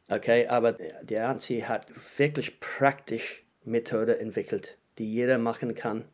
Okay, 0.09 0.47
aber 0.47 0.73
der 1.03 1.29
Anzi 1.29 1.61
hat 1.61 1.91
wirklich 2.17 2.59
praktisch 2.59 3.45
Methode 3.63 4.19
entwickelt, 4.19 4.77
die 4.97 5.13
jeder 5.13 5.37
machen 5.37 5.75
kann. 5.75 6.05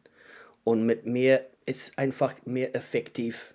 Und 0.64 0.86
mit 0.86 1.06
mehr 1.06 1.46
ist 1.66 1.98
einfach 1.98 2.34
mehr 2.46 2.76
effektiv. 2.76 3.54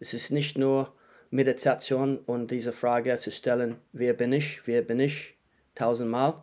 Es 0.00 0.12
ist 0.12 0.30
nicht 0.30 0.58
nur 0.58 0.94
Meditation 1.30 2.18
und 2.18 2.50
diese 2.50 2.72
Frage 2.72 3.16
zu 3.16 3.30
stellen, 3.30 3.76
wer 3.92 4.12
bin 4.12 4.32
ich, 4.32 4.66
wer 4.66 4.82
bin 4.82 5.00
ich, 5.00 5.36
tausendmal. 5.74 6.42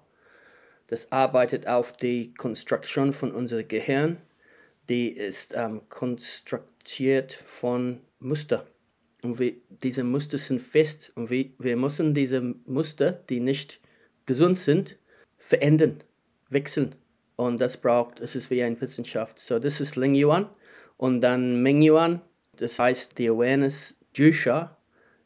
Das 0.88 1.12
arbeitet 1.12 1.68
auf 1.68 1.94
die 1.94 2.34
Konstruktion 2.34 3.12
von 3.12 3.32
unserem 3.32 3.68
Gehirn. 3.68 4.18
Die 4.90 5.10
ist 5.10 5.54
ähm, 5.56 5.82
konstruiert 5.90 7.34
von 7.34 8.02
Muster. 8.20 8.68
Und 9.24 9.40
wir, 9.40 9.54
diese 9.70 10.04
Muster 10.04 10.38
sind 10.38 10.62
fest. 10.62 11.12
Und 11.16 11.30
wir, 11.30 11.50
wir 11.58 11.76
müssen 11.76 12.14
diese 12.14 12.42
Muster, 12.66 13.14
die 13.30 13.40
nicht 13.40 13.80
gesund 14.26 14.58
sind, 14.58 14.98
verändern, 15.38 16.04
wechseln. 16.50 16.96
Und 17.36 17.60
das 17.60 17.78
braucht, 17.78 18.20
es 18.20 18.36
ist 18.36 18.50
wie 18.50 18.64
eine 18.64 18.80
Wissenschaft. 18.80 19.40
So, 19.40 19.60
das 19.60 19.82
ist 19.82 19.96
Ling 19.96 20.16
Yuan. 20.16 20.50
Und 20.98 21.22
dann 21.22 21.62
Ming 21.62 21.82
Yuan, 21.82 22.22
das 22.56 22.80
heißt 22.80 23.18
die 23.18 23.30
Awareness 23.30 24.00
Jusha, 24.14 24.78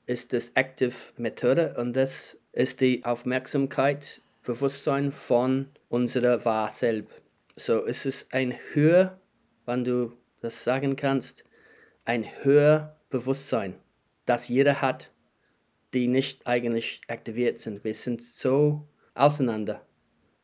ist 0.08 0.34
das 0.34 0.50
Active 0.56 0.96
Methode 1.18 1.76
und 1.78 1.94
das 1.94 2.38
ist 2.54 2.82
die 2.82 3.06
Aufmerksamkeit, 3.06 4.22
Bewusstsein 4.44 5.12
von 5.12 5.68
unserer 5.90 6.46
Wahr 6.46 6.70
selbst. 6.70 7.22
So, 7.56 7.86
es 7.86 8.06
ist 8.06 8.34
ein 8.34 8.56
höher, 8.74 9.20
wenn 9.66 9.84
du 9.84 10.14
das 10.42 10.64
sagen 10.64 10.96
kannst, 10.96 11.44
ein 12.06 12.26
höher 12.44 12.96
Bewusstsein, 13.10 13.76
das 14.26 14.48
jeder 14.48 14.82
hat, 14.82 15.12
die 15.94 16.08
nicht 16.08 16.48
eigentlich 16.48 17.02
aktiviert 17.08 17.60
sind. 17.60 17.84
Wir 17.84 17.94
sind 17.94 18.22
so 18.22 18.88
auseinander. 19.14 19.86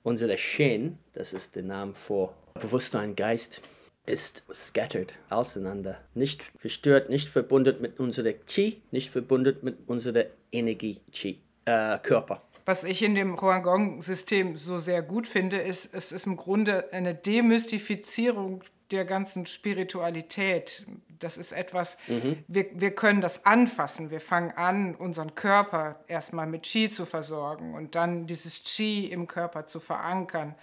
Unsere 0.03 0.37
Shen, 0.37 0.99
das 1.13 1.33
ist 1.33 1.55
der 1.55 1.63
Name 1.63 1.93
für 1.95 2.33
Bewusstsein, 2.55 3.15
Geist, 3.15 3.61
ist 4.05 4.43
scattered, 4.53 5.13
auseinander. 5.29 5.97
Nicht 6.13 6.43
verstört, 6.59 7.09
nicht 7.09 7.27
verbunden 7.27 7.81
mit 7.81 7.99
unserer 7.99 8.33
Qi, 8.33 8.81
nicht 8.91 9.09
verbunden 9.09 9.57
mit 9.61 9.77
unserer 9.87 10.25
Energie, 10.51 10.99
Qi, 11.11 11.41
äh, 11.65 11.97
Körper. 11.99 12.43
Was 12.65 12.83
ich 12.83 13.03
in 13.03 13.13
dem 13.13 13.39
Huangong-System 13.39 14.57
so 14.57 14.79
sehr 14.79 15.03
gut 15.03 15.27
finde, 15.27 15.57
ist, 15.57 15.93
es 15.93 16.11
ist 16.11 16.25
im 16.25 16.35
Grunde 16.35 16.91
eine 16.91 17.13
Demystifizierung 17.13 18.63
der 18.91 19.05
ganzen 19.05 19.45
Spiritualität. 19.45 20.85
Das 21.19 21.37
ist 21.37 21.51
etwas, 21.51 21.97
mhm. 22.07 22.43
wir, 22.47 22.67
wir 22.73 22.91
können 22.91 23.21
das 23.21 23.45
anfassen. 23.45 24.09
Wir 24.09 24.21
fangen 24.21 24.51
an, 24.51 24.95
unseren 24.95 25.35
Körper 25.35 26.03
erstmal 26.07 26.47
mit 26.47 26.63
Qi 26.63 26.89
zu 26.89 27.05
versorgen 27.05 27.75
und 27.75 27.95
dann 27.95 28.25
dieses 28.25 28.63
Qi 28.63 29.05
im 29.05 29.27
Körper 29.27 29.65
zu 29.65 29.79
verankern. 29.79 30.55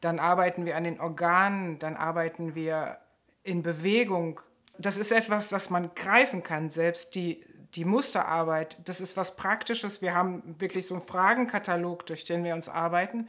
Dann 0.00 0.18
arbeiten 0.18 0.64
wir 0.64 0.76
an 0.76 0.84
den 0.84 0.98
Organen, 0.98 1.78
dann 1.78 1.96
arbeiten 1.96 2.54
wir 2.54 2.98
in 3.42 3.62
Bewegung. 3.62 4.40
Das 4.78 4.96
ist 4.96 5.12
etwas, 5.12 5.52
was 5.52 5.68
man 5.68 5.94
greifen 5.94 6.42
kann, 6.42 6.70
selbst 6.70 7.14
die 7.14 7.44
die 7.74 7.84
Musterarbeit, 7.84 8.78
das 8.84 9.00
ist 9.00 9.16
was 9.16 9.36
Praktisches. 9.36 10.02
Wir 10.02 10.14
haben 10.14 10.42
wirklich 10.58 10.86
so 10.86 10.94
einen 10.94 11.02
Fragenkatalog, 11.02 12.06
durch 12.06 12.24
den 12.24 12.44
wir 12.44 12.54
uns 12.54 12.68
arbeiten. 12.68 13.28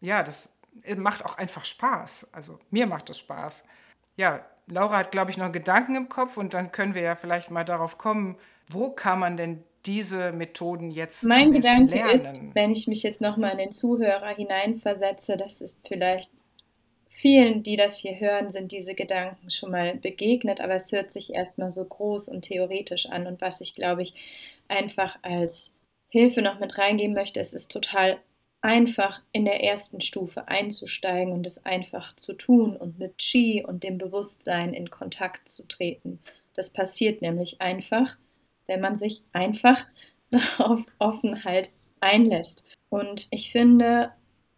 Ja, 0.00 0.22
das 0.22 0.52
macht 0.96 1.24
auch 1.24 1.38
einfach 1.38 1.64
Spaß. 1.64 2.28
Also 2.32 2.58
mir 2.70 2.86
macht 2.86 3.08
das 3.08 3.18
Spaß. 3.18 3.64
Ja, 4.16 4.44
Laura 4.66 4.98
hat, 4.98 5.12
glaube 5.12 5.30
ich, 5.30 5.36
noch 5.36 5.50
Gedanken 5.50 5.94
im 5.94 6.08
Kopf 6.08 6.36
und 6.36 6.54
dann 6.54 6.72
können 6.72 6.94
wir 6.94 7.02
ja 7.02 7.16
vielleicht 7.16 7.50
mal 7.50 7.64
darauf 7.64 7.98
kommen, 7.98 8.36
wo 8.68 8.90
kann 8.90 9.18
man 9.18 9.36
denn 9.36 9.64
diese 9.86 10.32
Methoden 10.32 10.90
jetzt 10.90 11.24
Mein 11.24 11.52
Gedanke 11.52 11.94
lernen? 11.94 12.14
ist, 12.14 12.42
wenn 12.54 12.70
ich 12.70 12.86
mich 12.86 13.02
jetzt 13.02 13.20
nochmal 13.20 13.52
in 13.52 13.58
den 13.58 13.72
Zuhörer 13.72 14.28
hineinversetze, 14.28 15.36
das 15.36 15.60
ist 15.60 15.78
vielleicht 15.88 16.32
Vielen, 17.20 17.62
die 17.62 17.76
das 17.76 17.98
hier 17.98 18.18
hören, 18.18 18.50
sind 18.50 18.72
diese 18.72 18.94
Gedanken 18.94 19.50
schon 19.50 19.72
mal 19.72 19.94
begegnet, 19.94 20.58
aber 20.62 20.76
es 20.76 20.90
hört 20.90 21.12
sich 21.12 21.34
erstmal 21.34 21.70
so 21.70 21.84
groß 21.84 22.30
und 22.30 22.46
theoretisch 22.46 23.10
an. 23.10 23.26
Und 23.26 23.42
was 23.42 23.60
ich, 23.60 23.74
glaube 23.74 24.00
ich, 24.00 24.14
einfach 24.68 25.18
als 25.20 25.74
Hilfe 26.08 26.40
noch 26.40 26.60
mit 26.60 26.78
reingeben 26.78 27.14
möchte, 27.14 27.38
es 27.38 27.52
ist 27.52 27.70
total 27.70 28.16
einfach 28.62 29.20
in 29.32 29.44
der 29.44 29.62
ersten 29.62 30.00
Stufe 30.00 30.48
einzusteigen 30.48 31.34
und 31.34 31.46
es 31.46 31.66
einfach 31.66 32.16
zu 32.16 32.32
tun 32.32 32.74
und 32.74 32.98
mit 32.98 33.18
Qi 33.18 33.66
und 33.68 33.84
dem 33.84 33.98
Bewusstsein 33.98 34.72
in 34.72 34.88
Kontakt 34.88 35.46
zu 35.46 35.68
treten. 35.68 36.20
Das 36.54 36.70
passiert 36.70 37.20
nämlich 37.20 37.60
einfach, 37.60 38.16
wenn 38.66 38.80
man 38.80 38.96
sich 38.96 39.20
einfach 39.34 39.84
auf 40.56 40.86
Offenheit 40.98 41.68
einlässt. 42.00 42.64
Und 42.88 43.28
ich 43.30 43.52
finde, 43.52 44.10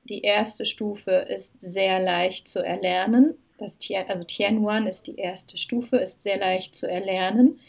die 0.05 0.23
erste 0.23 0.67
Stufe 0.67 1.11
ist 1.11 1.61
sehr 1.61 2.01
leicht 2.01 2.49
zu 2.49 2.65
erlernen. 2.65 3.35
Das 3.59 3.79
Tian, 3.79 4.09
also 4.09 4.25
Tianhuan 4.25 4.87
ist 4.87 5.07
die 5.07 5.17
erste 5.17 5.57
Stufe, 5.57 5.97
ist 5.97 6.23
sehr 6.23 6.38
leicht 6.38 6.75
zu 6.75 6.88
erlernen. 6.88 7.61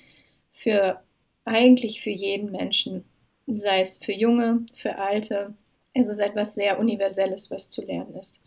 Für 0.52 1.02
eigentlich 1.46 2.02
für 2.02 2.10
jeden 2.10 2.52
Menschen, 2.52 3.06
sei 3.48 3.82
es 3.82 4.00
für 4.04 4.14
Junge, 4.14 4.66
für 4.76 4.98
Alte. 4.98 5.54
Es 5.94 6.08
ist 6.08 6.20
etwas 6.20 6.56
sehr 6.56 6.80
Universelles, 6.80 7.52
was 7.52 7.70
zu 7.70 7.86
lernen 7.86 8.16
ist. 8.16 8.42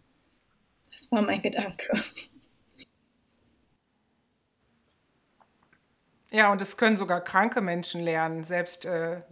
Das 0.92 1.10
war 1.12 1.22
mein 1.22 1.42
Gedanke. 1.42 2.02
Ja, 6.36 6.52
und 6.52 6.60
es 6.60 6.76
können 6.76 6.98
sogar 6.98 7.22
kranke 7.22 7.62
Menschen 7.62 8.02
lernen. 8.02 8.44
Selbst, 8.44 8.84
äh, 8.84 9.22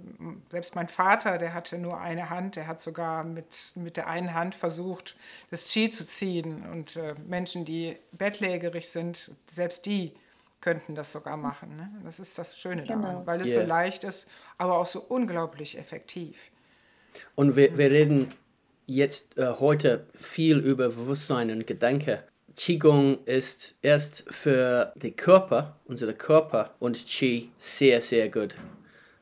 selbst 0.51 0.75
mein 0.75 0.88
Vater, 0.88 1.37
der 1.37 1.53
hatte 1.53 1.77
nur 1.77 2.01
eine 2.01 2.31
Hand, 2.31 2.57
der 2.57 2.67
hat 2.67 2.81
sogar 2.81 3.25
mit, 3.25 3.73
mit 3.75 3.99
der 3.99 4.07
einen 4.07 4.33
Hand 4.33 4.55
versucht, 4.55 5.14
das 5.51 5.67
Qi 5.67 5.90
zu 5.90 6.07
ziehen. 6.07 6.64
Und 6.73 6.97
äh, 6.97 7.14
Menschen, 7.27 7.67
die 7.67 7.99
bettlägerig 8.12 8.88
sind, 8.88 9.33
selbst 9.51 9.85
die 9.85 10.14
könnten 10.62 10.95
das 10.95 11.12
sogar 11.12 11.37
machen. 11.37 11.77
Ne? 11.77 11.90
Das 12.05 12.21
ist 12.21 12.38
das 12.38 12.59
Schöne 12.59 12.85
genau. 12.85 13.03
daran, 13.03 13.27
weil 13.27 13.43
es 13.43 13.51
yeah. 13.51 13.61
so 13.61 13.69
leicht 13.69 14.05
ist, 14.05 14.27
aber 14.57 14.79
auch 14.79 14.87
so 14.87 15.01
unglaublich 15.01 15.77
effektiv. 15.77 16.38
Und 17.35 17.55
wir, 17.55 17.77
wir 17.77 17.90
reden 17.90 18.33
jetzt 18.87 19.37
äh, 19.37 19.57
heute 19.61 20.07
viel 20.14 20.57
über 20.57 20.88
Bewusstsein 20.88 21.51
und 21.51 21.67
Gedanken. 21.67 22.21
Qigong 22.57 23.25
ist 23.25 23.79
erst 23.83 24.25
für 24.33 24.93
den 24.97 25.17
Körper, 25.17 25.79
unsere 25.87 26.14
Körper 26.14 26.75
und 26.79 27.07
Qi 27.07 27.51
sehr, 27.59 28.01
sehr 28.01 28.29
gut. 28.29 28.55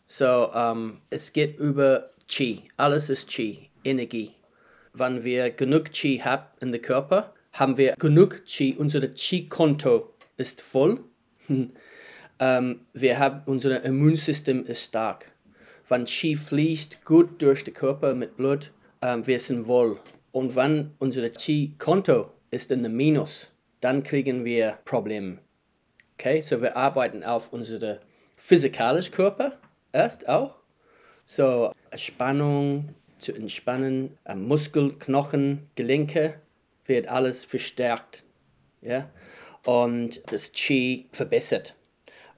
So, 0.04 0.50
um, 0.50 0.54
ähm, 0.54 0.98
es 1.10 1.32
geht 1.32 1.58
über 1.58 2.10
Qi. 2.28 2.62
Alles 2.76 3.08
ist 3.08 3.28
Qi, 3.28 3.70
Energie. 3.84 4.32
Wenn 4.92 5.24
wir 5.24 5.50
genug 5.50 5.92
Qi 5.92 6.18
haben 6.18 6.46
in 6.60 6.72
den 6.72 6.82
Körper, 6.82 7.32
haben 7.52 7.78
wir 7.78 7.94
genug 7.98 8.44
Qi. 8.46 8.76
Unser 8.78 9.06
Qi-Konto 9.08 10.12
ist 10.36 10.60
voll. 10.60 11.00
um, 11.48 11.72
ähm, 12.38 12.80
wir 12.92 13.18
haben, 13.18 13.42
unser 13.46 13.82
Immunsystem 13.84 14.64
ist 14.66 14.84
stark. 14.84 15.32
Wenn 15.88 16.04
Qi 16.04 16.36
fließt 16.36 17.04
gut 17.04 17.40
durch 17.40 17.64
den 17.64 17.74
Körper 17.74 18.14
mit 18.14 18.36
Blut, 18.36 18.72
um, 19.00 19.08
ähm, 19.08 19.26
wir 19.26 19.38
sind 19.38 19.66
wohl. 19.66 19.98
Und 20.32 20.56
wenn 20.56 20.92
unser 20.98 21.28
Qi-Konto 21.28 22.30
ist 22.52 22.70
in 22.70 22.82
der 22.82 22.92
Minus, 22.92 23.50
dann 23.80 24.04
kriegen 24.04 24.44
wir 24.44 24.78
Probleme. 24.84 25.38
Okay, 26.14 26.40
so 26.40 26.62
wir 26.62 26.76
arbeiten 26.76 27.24
auf 27.24 27.52
unsere 27.52 28.00
physikalischen 28.36 29.12
Körper 29.12 29.58
erst 29.92 30.28
auch. 30.28 30.54
So 31.24 31.72
Spannung 31.96 32.94
zu 33.18 33.32
entspannen, 33.32 34.18
Muskel, 34.34 34.92
Knochen, 34.98 35.68
Gelenke 35.74 36.40
wird 36.84 37.08
alles 37.08 37.44
verstärkt. 37.44 38.24
Ja? 38.82 39.10
Und 39.64 40.22
das 40.30 40.52
Qi 40.52 41.08
verbessert. 41.12 41.74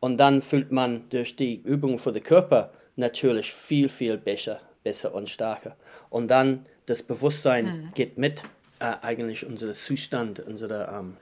Und 0.00 0.18
dann 0.18 0.42
fühlt 0.42 0.70
man 0.70 1.08
durch 1.08 1.34
die 1.34 1.56
Übung 1.62 1.98
für 1.98 2.12
den 2.12 2.22
Körper 2.22 2.72
natürlich 2.96 3.52
viel, 3.52 3.88
viel 3.88 4.18
besser, 4.18 4.60
besser 4.82 5.14
und 5.14 5.28
stärker. 5.28 5.76
Und 6.10 6.28
dann 6.28 6.66
das 6.86 7.02
Bewusstsein 7.02 7.64
mhm. 7.64 7.90
geht 7.94 8.18
mit 8.18 8.42
äh, 8.84 9.06
eigentlich 9.06 9.46
unser 9.46 9.72
Zustand, 9.72 10.40
unsere, 10.40 10.92
ähm, 10.92 11.16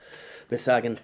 wir 0.49 0.57
sagen, 0.57 0.97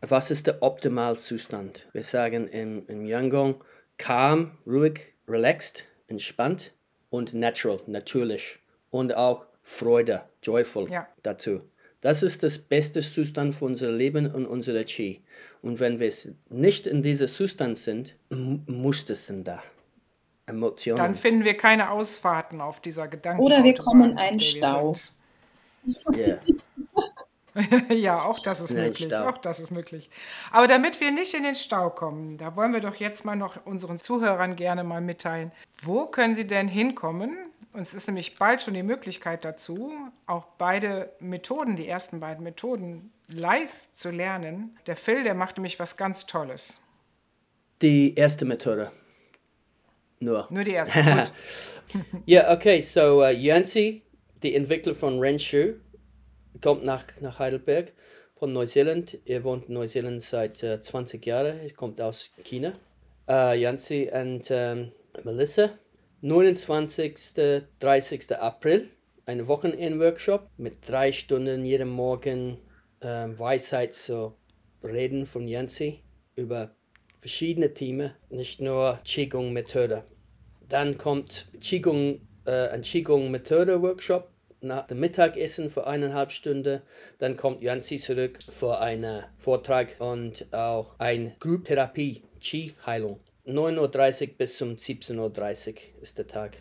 was 0.00 0.30
ist 0.30 0.48
der 0.48 0.62
Optimalzustand? 0.62 1.88
Wir 1.92 2.02
sagen 2.02 2.48
im, 2.48 2.86
im 2.88 3.06
Yangon 3.06 3.54
calm, 3.98 4.58
ruhig, 4.66 5.14
relaxed, 5.28 5.84
entspannt 6.08 6.72
und 7.10 7.34
natural, 7.34 7.80
natürlich 7.86 8.58
und 8.90 9.14
auch 9.14 9.46
Freude, 9.62 10.22
joyful 10.42 10.90
ja. 10.90 11.06
dazu. 11.22 11.60
Das 12.00 12.24
ist 12.24 12.42
das 12.42 12.58
beste 12.58 13.00
Zustand 13.00 13.54
für 13.54 13.66
unser 13.66 13.92
Leben 13.92 14.26
und 14.26 14.46
unsere 14.46 14.84
Qi. 14.84 15.20
Und 15.62 15.78
wenn 15.78 16.00
wir 16.00 16.12
nicht 16.50 16.88
in 16.88 17.00
diesem 17.02 17.28
Zustand 17.28 17.78
sind, 17.78 18.16
muss 18.28 19.08
es 19.08 19.28
sind 19.28 19.46
da. 19.46 19.62
Emotionen. 20.46 20.96
Dann 20.96 21.14
finden 21.14 21.44
wir 21.44 21.56
keine 21.56 21.90
Ausfahrten 21.90 22.60
auf 22.60 22.80
dieser 22.80 23.06
Gedanken. 23.06 23.40
Oder 23.40 23.62
wir 23.62 23.74
kommen 23.74 24.10
in 24.10 24.18
einen 24.18 24.40
Stau. 24.40 24.94
Sind. 24.94 25.12
Yeah. 26.14 26.40
ja, 27.90 28.22
auch 28.22 28.38
das 28.38 28.60
ist 28.60 28.70
in 28.70 28.78
möglich. 28.78 29.14
Auch 29.14 29.38
das 29.38 29.60
ist 29.60 29.70
möglich. 29.70 30.10
Aber 30.50 30.66
damit 30.66 31.00
wir 31.00 31.10
nicht 31.10 31.34
in 31.34 31.42
den 31.42 31.54
Stau 31.54 31.90
kommen, 31.90 32.38
da 32.38 32.56
wollen 32.56 32.72
wir 32.72 32.80
doch 32.80 32.94
jetzt 32.94 33.24
mal 33.24 33.36
noch 33.36 33.66
unseren 33.66 33.98
Zuhörern 33.98 34.56
gerne 34.56 34.84
mal 34.84 35.00
mitteilen, 35.00 35.52
wo 35.82 36.06
können 36.06 36.34
sie 36.34 36.46
denn 36.46 36.68
hinkommen? 36.68 37.36
Und 37.72 37.80
es 37.80 37.94
ist 37.94 38.06
nämlich 38.06 38.36
bald 38.36 38.62
schon 38.62 38.74
die 38.74 38.82
Möglichkeit 38.82 39.44
dazu, 39.44 39.92
auch 40.26 40.44
beide 40.58 41.10
Methoden, 41.20 41.76
die 41.76 41.88
ersten 41.88 42.20
beiden 42.20 42.44
Methoden 42.44 43.12
live 43.28 43.72
zu 43.92 44.10
lernen. 44.10 44.78
Der 44.86 44.96
Phil, 44.96 45.24
der 45.24 45.34
macht 45.34 45.56
nämlich 45.56 45.78
was 45.78 45.96
ganz 45.96 46.26
Tolles. 46.26 46.78
Die 47.80 48.14
erste 48.14 48.44
Methode 48.44 48.92
Nur. 50.20 50.46
Nur 50.50 50.64
die 50.64 50.72
erste. 50.72 51.24
Ja, 52.24 52.50
okay, 52.50 52.80
so 52.80 53.20
uh, 53.20 53.26
Yancy, 53.26 54.02
die 54.42 54.54
Entwickler 54.54 54.94
von 54.94 55.18
Renshu, 55.18 55.74
kommt 56.60 56.84
nach, 56.84 57.06
nach 57.20 57.38
Heidelberg 57.38 57.92
von 58.38 58.52
Neuseeland. 58.52 59.18
Er 59.24 59.44
wohnt 59.44 59.68
in 59.68 59.74
Neuseeland 59.74 60.22
seit 60.22 60.62
uh, 60.62 60.78
20 60.78 61.24
Jahren. 61.24 61.60
Er 61.60 61.70
kommt 61.72 62.00
aus 62.00 62.30
China. 62.44 62.74
Uh, 63.28 63.52
Yancy 63.54 64.10
und 64.12 64.50
um, 64.50 64.92
Melissa. 65.24 65.70
29. 66.22 67.14
30. 67.80 68.36
April. 68.36 68.88
Ein 69.26 69.46
Wochenend-Workshop 69.46 70.48
mit 70.56 70.88
drei 70.88 71.12
Stunden 71.12 71.64
jeden 71.64 71.88
Morgen 71.88 72.58
ähm, 73.00 73.38
Weisheit 73.38 73.94
zu 73.94 74.34
reden 74.82 75.26
von 75.26 75.46
Yancy 75.46 76.00
über 76.34 76.74
verschiedene 77.20 77.72
Themen, 77.72 78.12
nicht 78.30 78.60
nur 78.60 78.98
Qigong-Methode. 79.04 80.04
Dann 80.68 80.98
kommt 80.98 81.46
Qigong, 81.60 82.20
äh, 82.46 82.68
ein 82.68 82.82
Qigong-Methode-Workshop 82.82 84.31
nach 84.62 84.86
dem 84.86 85.00
Mittagessen 85.00 85.70
für 85.70 85.86
eineinhalb 85.86 86.32
Stunden. 86.32 86.82
Dann 87.18 87.36
kommt 87.36 87.62
Yancy 87.62 87.96
zurück 87.96 88.38
für 88.48 88.78
einen 88.78 89.24
Vortrag 89.36 89.96
und 89.98 90.46
auch 90.52 90.98
eine 90.98 91.34
Grupptherapie, 91.38 92.22
Qi-Heilung. 92.40 93.20
9.30 93.46 94.28
Uhr 94.28 94.34
bis 94.38 94.62
um 94.62 94.74
17.30 94.74 95.68
Uhr 95.68 95.74
ist 96.00 96.18
der 96.18 96.26
Tag. 96.26 96.58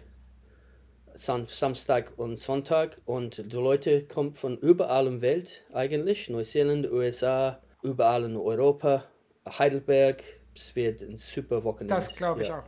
Sam 1.13 1.47
Samstag 1.47 2.13
und 2.17 2.37
Sonntag 2.37 2.97
und 3.05 3.51
die 3.51 3.57
Leute 3.57 4.03
kommen 4.03 4.33
von 4.33 4.57
überall 4.57 5.07
in 5.07 5.19
der 5.19 5.21
Welt 5.21 5.65
eigentlich, 5.73 6.29
Neuseeland, 6.29 6.89
USA, 6.89 7.61
überall 7.83 8.23
in 8.23 8.37
Europa, 8.37 9.03
Heidelberg. 9.45 10.23
Es 10.55 10.75
wird 10.75 11.01
ein 11.01 11.17
super 11.17 11.63
Wochenende. 11.63 11.93
Das 11.93 12.15
glaube 12.15 12.41
ich 12.41 12.47
ja. 12.47 12.59
auch. 12.59 12.63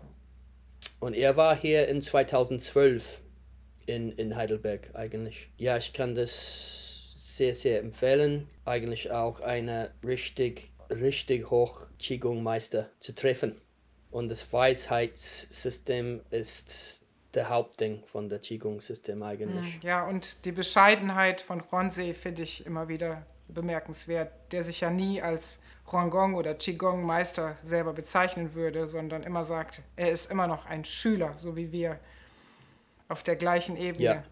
Und 0.99 1.15
er 1.15 1.35
war 1.35 1.55
hier 1.55 1.87
in 1.87 2.01
2012 2.01 3.22
in, 3.85 4.11
in 4.13 4.35
Heidelberg 4.35 4.91
eigentlich. 4.93 5.49
Ja, 5.57 5.77
ich 5.77 5.93
kann 5.93 6.15
das 6.15 7.13
sehr, 7.15 7.53
sehr 7.53 7.79
empfehlen. 7.79 8.47
Eigentlich 8.65 9.11
auch 9.11 9.41
eine 9.41 9.91
richtig, 10.03 10.71
richtig 10.89 11.49
hoch 11.49 11.87
Qigong-Meister 11.99 12.89
zu 12.99 13.13
treffen. 13.13 13.59
Und 14.11 14.29
das 14.29 14.53
Weisheitssystem 14.53 16.21
ist 16.29 17.05
der 17.33 17.49
Hauptding 17.49 18.03
von 18.05 18.29
der 18.29 18.39
Qigong-System 18.39 19.23
eigentlich. 19.23 19.79
Ja, 19.81 20.05
und 20.07 20.45
die 20.45 20.51
Bescheidenheit 20.51 21.41
von 21.41 21.61
Ronsei 21.61 22.13
finde 22.13 22.43
ich 22.43 22.65
immer 22.65 22.87
wieder 22.87 23.25
bemerkenswert, 23.47 24.31
der 24.51 24.63
sich 24.63 24.81
ja 24.81 24.91
nie 24.91 25.21
als 25.21 25.59
Huanggong 25.91 26.35
oder 26.35 26.53
Qigong-Meister 26.53 27.57
selber 27.63 27.93
bezeichnen 27.93 28.53
würde, 28.53 28.87
sondern 28.87 29.23
immer 29.23 29.43
sagt, 29.43 29.81
er 29.95 30.11
ist 30.11 30.31
immer 30.31 30.47
noch 30.47 30.65
ein 30.65 30.85
Schüler, 30.85 31.33
so 31.37 31.55
wie 31.55 31.71
wir, 31.71 31.99
auf 33.13 33.21
der 33.23 33.35
gleichen 33.35 33.77
Ebene. 33.77 34.03
Ja. 34.03 34.23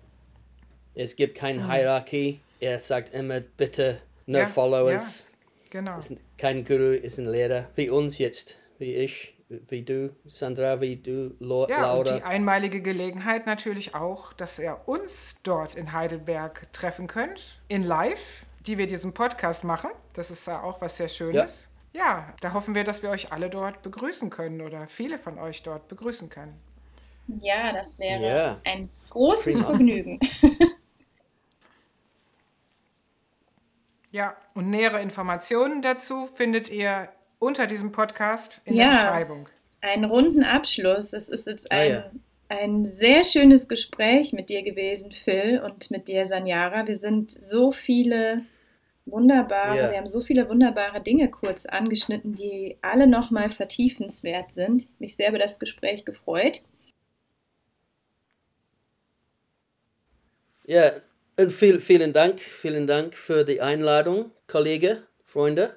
Es 0.96 1.15
gibt 1.15 1.38
keine 1.38 1.72
Hierarchie. 1.72 2.41
Er 2.60 2.80
sagt 2.80 3.13
immer, 3.13 3.39
bitte, 3.39 4.02
no 4.26 4.39
Ja, 4.39 4.46
followers. 4.48 5.28
Genau. 5.70 5.98
Ist 5.98 6.17
kein 6.38 6.65
Guru, 6.65 6.91
ist 6.91 7.17
ein 7.20 7.28
Lehrer. 7.28 7.70
Wie 7.76 7.89
uns 7.89 8.17
jetzt, 8.17 8.58
wie 8.80 8.94
ich, 8.96 9.38
wie 9.70 9.84
du, 9.84 10.13
Sandra, 10.26 10.82
wie 10.82 10.98
du, 10.98 11.36
Lo 11.39 11.67
Ja, 11.70 11.94
und 11.94 12.08
Laura. 12.08 12.17
die 12.17 12.24
einmalige 12.24 12.82
Gelegenheit 12.82 13.46
natürlich 13.46 13.94
auch, 13.96 14.34
dass 14.34 14.58
ihr 14.60 14.78
uns 14.86 15.38
dort 15.44 15.76
in 15.76 15.94
Heidelberg 15.94 16.67
treffen 16.74 17.08
könnt, 17.08 17.60
in 17.67 17.84
Live, 17.84 18.46
die 18.65 18.78
wir 18.80 18.88
diesen 18.88 19.13
Podcast 19.13 19.63
machen. 19.63 19.91
Das 20.13 20.32
ist 20.32 20.48
ja 20.48 20.62
auch 20.63 20.82
was 20.82 20.98
sehr 20.98 21.10
Schönes. 21.10 21.70
Ja. 21.94 22.34
da 22.41 22.54
hoffen 22.54 22.74
wir, 22.74 22.84
dass 22.84 23.04
wir 23.04 23.10
euch 23.12 23.32
alle 23.32 23.50
dort 23.50 23.82
begrüßen 23.82 24.30
können 24.30 24.62
oder 24.62 24.88
viele 24.88 25.20
von 25.20 25.38
euch 25.38 25.62
dort 25.62 25.88
begrüßen 25.88 26.30
können. 26.30 26.60
Ja, 27.28 27.72
das 27.74 27.98
wäre 28.00 28.22
Ja. 28.24 28.62
ein 28.66 28.90
großes 29.10 29.58
Prima. 29.58 29.70
Vergnügen. 29.70 30.20
Ja, 34.12 34.36
und 34.56 34.70
nähere 34.70 35.02
Informationen 35.02 35.82
dazu 35.82 36.26
findet 36.26 36.70
ihr 36.70 37.10
unter 37.40 37.66
diesem 37.68 37.92
Podcast 37.92 38.62
in 38.66 38.76
Ja. 38.76 38.86
der 38.90 38.92
Beschreibung. 38.92 39.50
Einen 39.82 40.06
runden 40.06 40.44
Abschluss. 40.44 41.14
Es 41.14 41.30
ist 41.30 41.48
jetzt 41.48 41.72
Ah, 41.72 41.76
ein, 41.78 41.90
ja. 41.92 42.12
ein 42.50 42.86
sehr 42.86 43.24
schönes 43.24 43.68
Gespräch 43.70 44.34
mit 44.34 44.50
dir 44.50 44.64
gewesen, 44.64 45.12
Phil, 45.14 45.62
und 45.64 45.92
mit 45.92 46.08
dir, 46.08 46.26
Sanjara. 46.26 46.88
Wir 46.88 46.96
sind 46.98 47.32
so 47.32 47.72
viele 47.72 48.42
wunderbare, 49.06 49.78
Ja. 49.78 49.92
wir 49.92 49.98
haben 49.98 50.08
so 50.08 50.22
viele 50.22 50.48
wunderbare 50.50 51.02
Dinge 51.02 51.30
kurz 51.30 51.66
angeschnitten, 51.66 52.36
die 52.36 52.78
alle 52.82 53.08
nochmal 53.08 53.50
vertiefenswert 53.50 54.52
sind. 54.52 54.88
Mich 55.00 55.16
sehr 55.16 55.30
über 55.30 55.40
das 55.40 55.58
Gespräch 55.58 56.04
gefreut. 56.06 56.64
Ja, 60.72 60.94
und 61.38 61.52
viel, 61.52 61.82
vielen 61.82 62.14
Dank, 62.14 62.40
vielen 62.40 62.88
Dank 62.88 63.14
für 63.14 63.44
die 63.44 63.60
Einladung, 63.62 64.32
Kollege, 64.48 65.04
Freunde. 65.26 65.76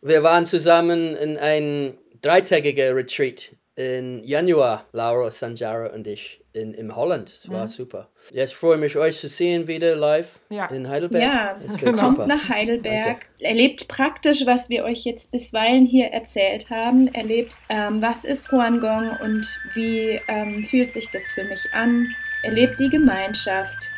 Wir 0.00 0.22
waren 0.22 0.46
zusammen 0.46 1.16
in 1.16 1.36
ein 1.36 1.98
dreitägiger 2.22 2.94
Retreat 2.94 3.56
in 3.74 4.22
Januar, 4.22 4.86
Laura, 4.92 5.28
Sanjara 5.32 5.92
und 5.92 6.06
ich, 6.06 6.40
in, 6.52 6.72
in 6.74 6.94
Holland. 6.94 7.30
Es 7.30 7.50
war 7.50 7.66
super. 7.66 8.08
Ja, 8.32 8.44
ich 8.44 8.54
freue 8.54 8.76
mich, 8.76 8.96
euch 8.96 9.18
zu 9.18 9.26
sehen 9.26 9.66
wieder 9.66 9.96
live 9.96 10.38
Ja. 10.50 10.66
in 10.66 10.88
Heidelberg. 10.88 11.20
Ja, 11.24 11.56
kommt 11.82 11.98
super. 11.98 12.26
nach 12.28 12.48
Heidelberg, 12.48 13.04
Danke. 13.22 13.26
erlebt 13.40 13.88
praktisch, 13.88 14.46
was 14.46 14.68
wir 14.68 14.84
euch 14.84 15.02
jetzt 15.04 15.32
bisweilen 15.32 15.84
hier 15.84 16.12
erzählt 16.12 16.70
haben, 16.70 17.12
erlebt, 17.12 17.54
ähm, 17.68 18.00
was 18.00 18.24
ist 18.24 18.52
Huanggong 18.52 19.16
und 19.20 19.44
wie 19.74 20.20
ähm, 20.28 20.64
fühlt 20.70 20.92
sich 20.92 21.10
das 21.10 21.24
für 21.32 21.42
mich 21.42 21.66
an, 21.72 22.06
erlebt 22.42 22.80
die 22.80 22.88
Gemeinschaft. 22.88 23.90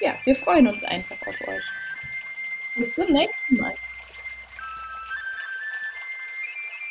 Ja, 0.00 0.14
wir 0.24 0.36
freuen 0.36 0.68
uns 0.68 0.84
einfach 0.84 1.20
auf 1.26 1.48
euch. 1.48 1.64
Bis 2.76 2.92
zum 2.94 3.10
nächsten 3.12 3.56
Mal. 3.56 3.74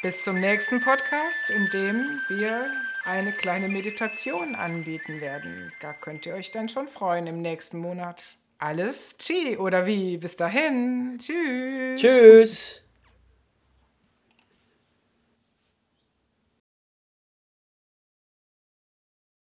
Bis 0.01 0.23
zum 0.23 0.39
nächsten 0.39 0.81
Podcast, 0.81 1.49
in 1.49 1.69
dem 1.71 2.21
wir 2.29 2.69
eine 3.05 3.31
kleine 3.31 3.67
Meditation 3.67 4.55
anbieten 4.55 5.21
werden. 5.21 5.71
Da 5.81 5.93
könnt 5.93 6.25
ihr 6.25 6.35
euch 6.35 6.51
dann 6.51 6.69
schon 6.69 6.87
freuen 6.87 7.27
im 7.27 7.41
nächsten 7.41 7.77
Monat. 7.77 8.37
Alles 8.57 9.17
Chi 9.17 9.57
oder 9.57 9.85
wie? 9.85 10.17
Bis 10.17 10.35
dahin. 10.35 11.19
Tschüss. 11.19 11.99
Tschüss. 11.99 12.84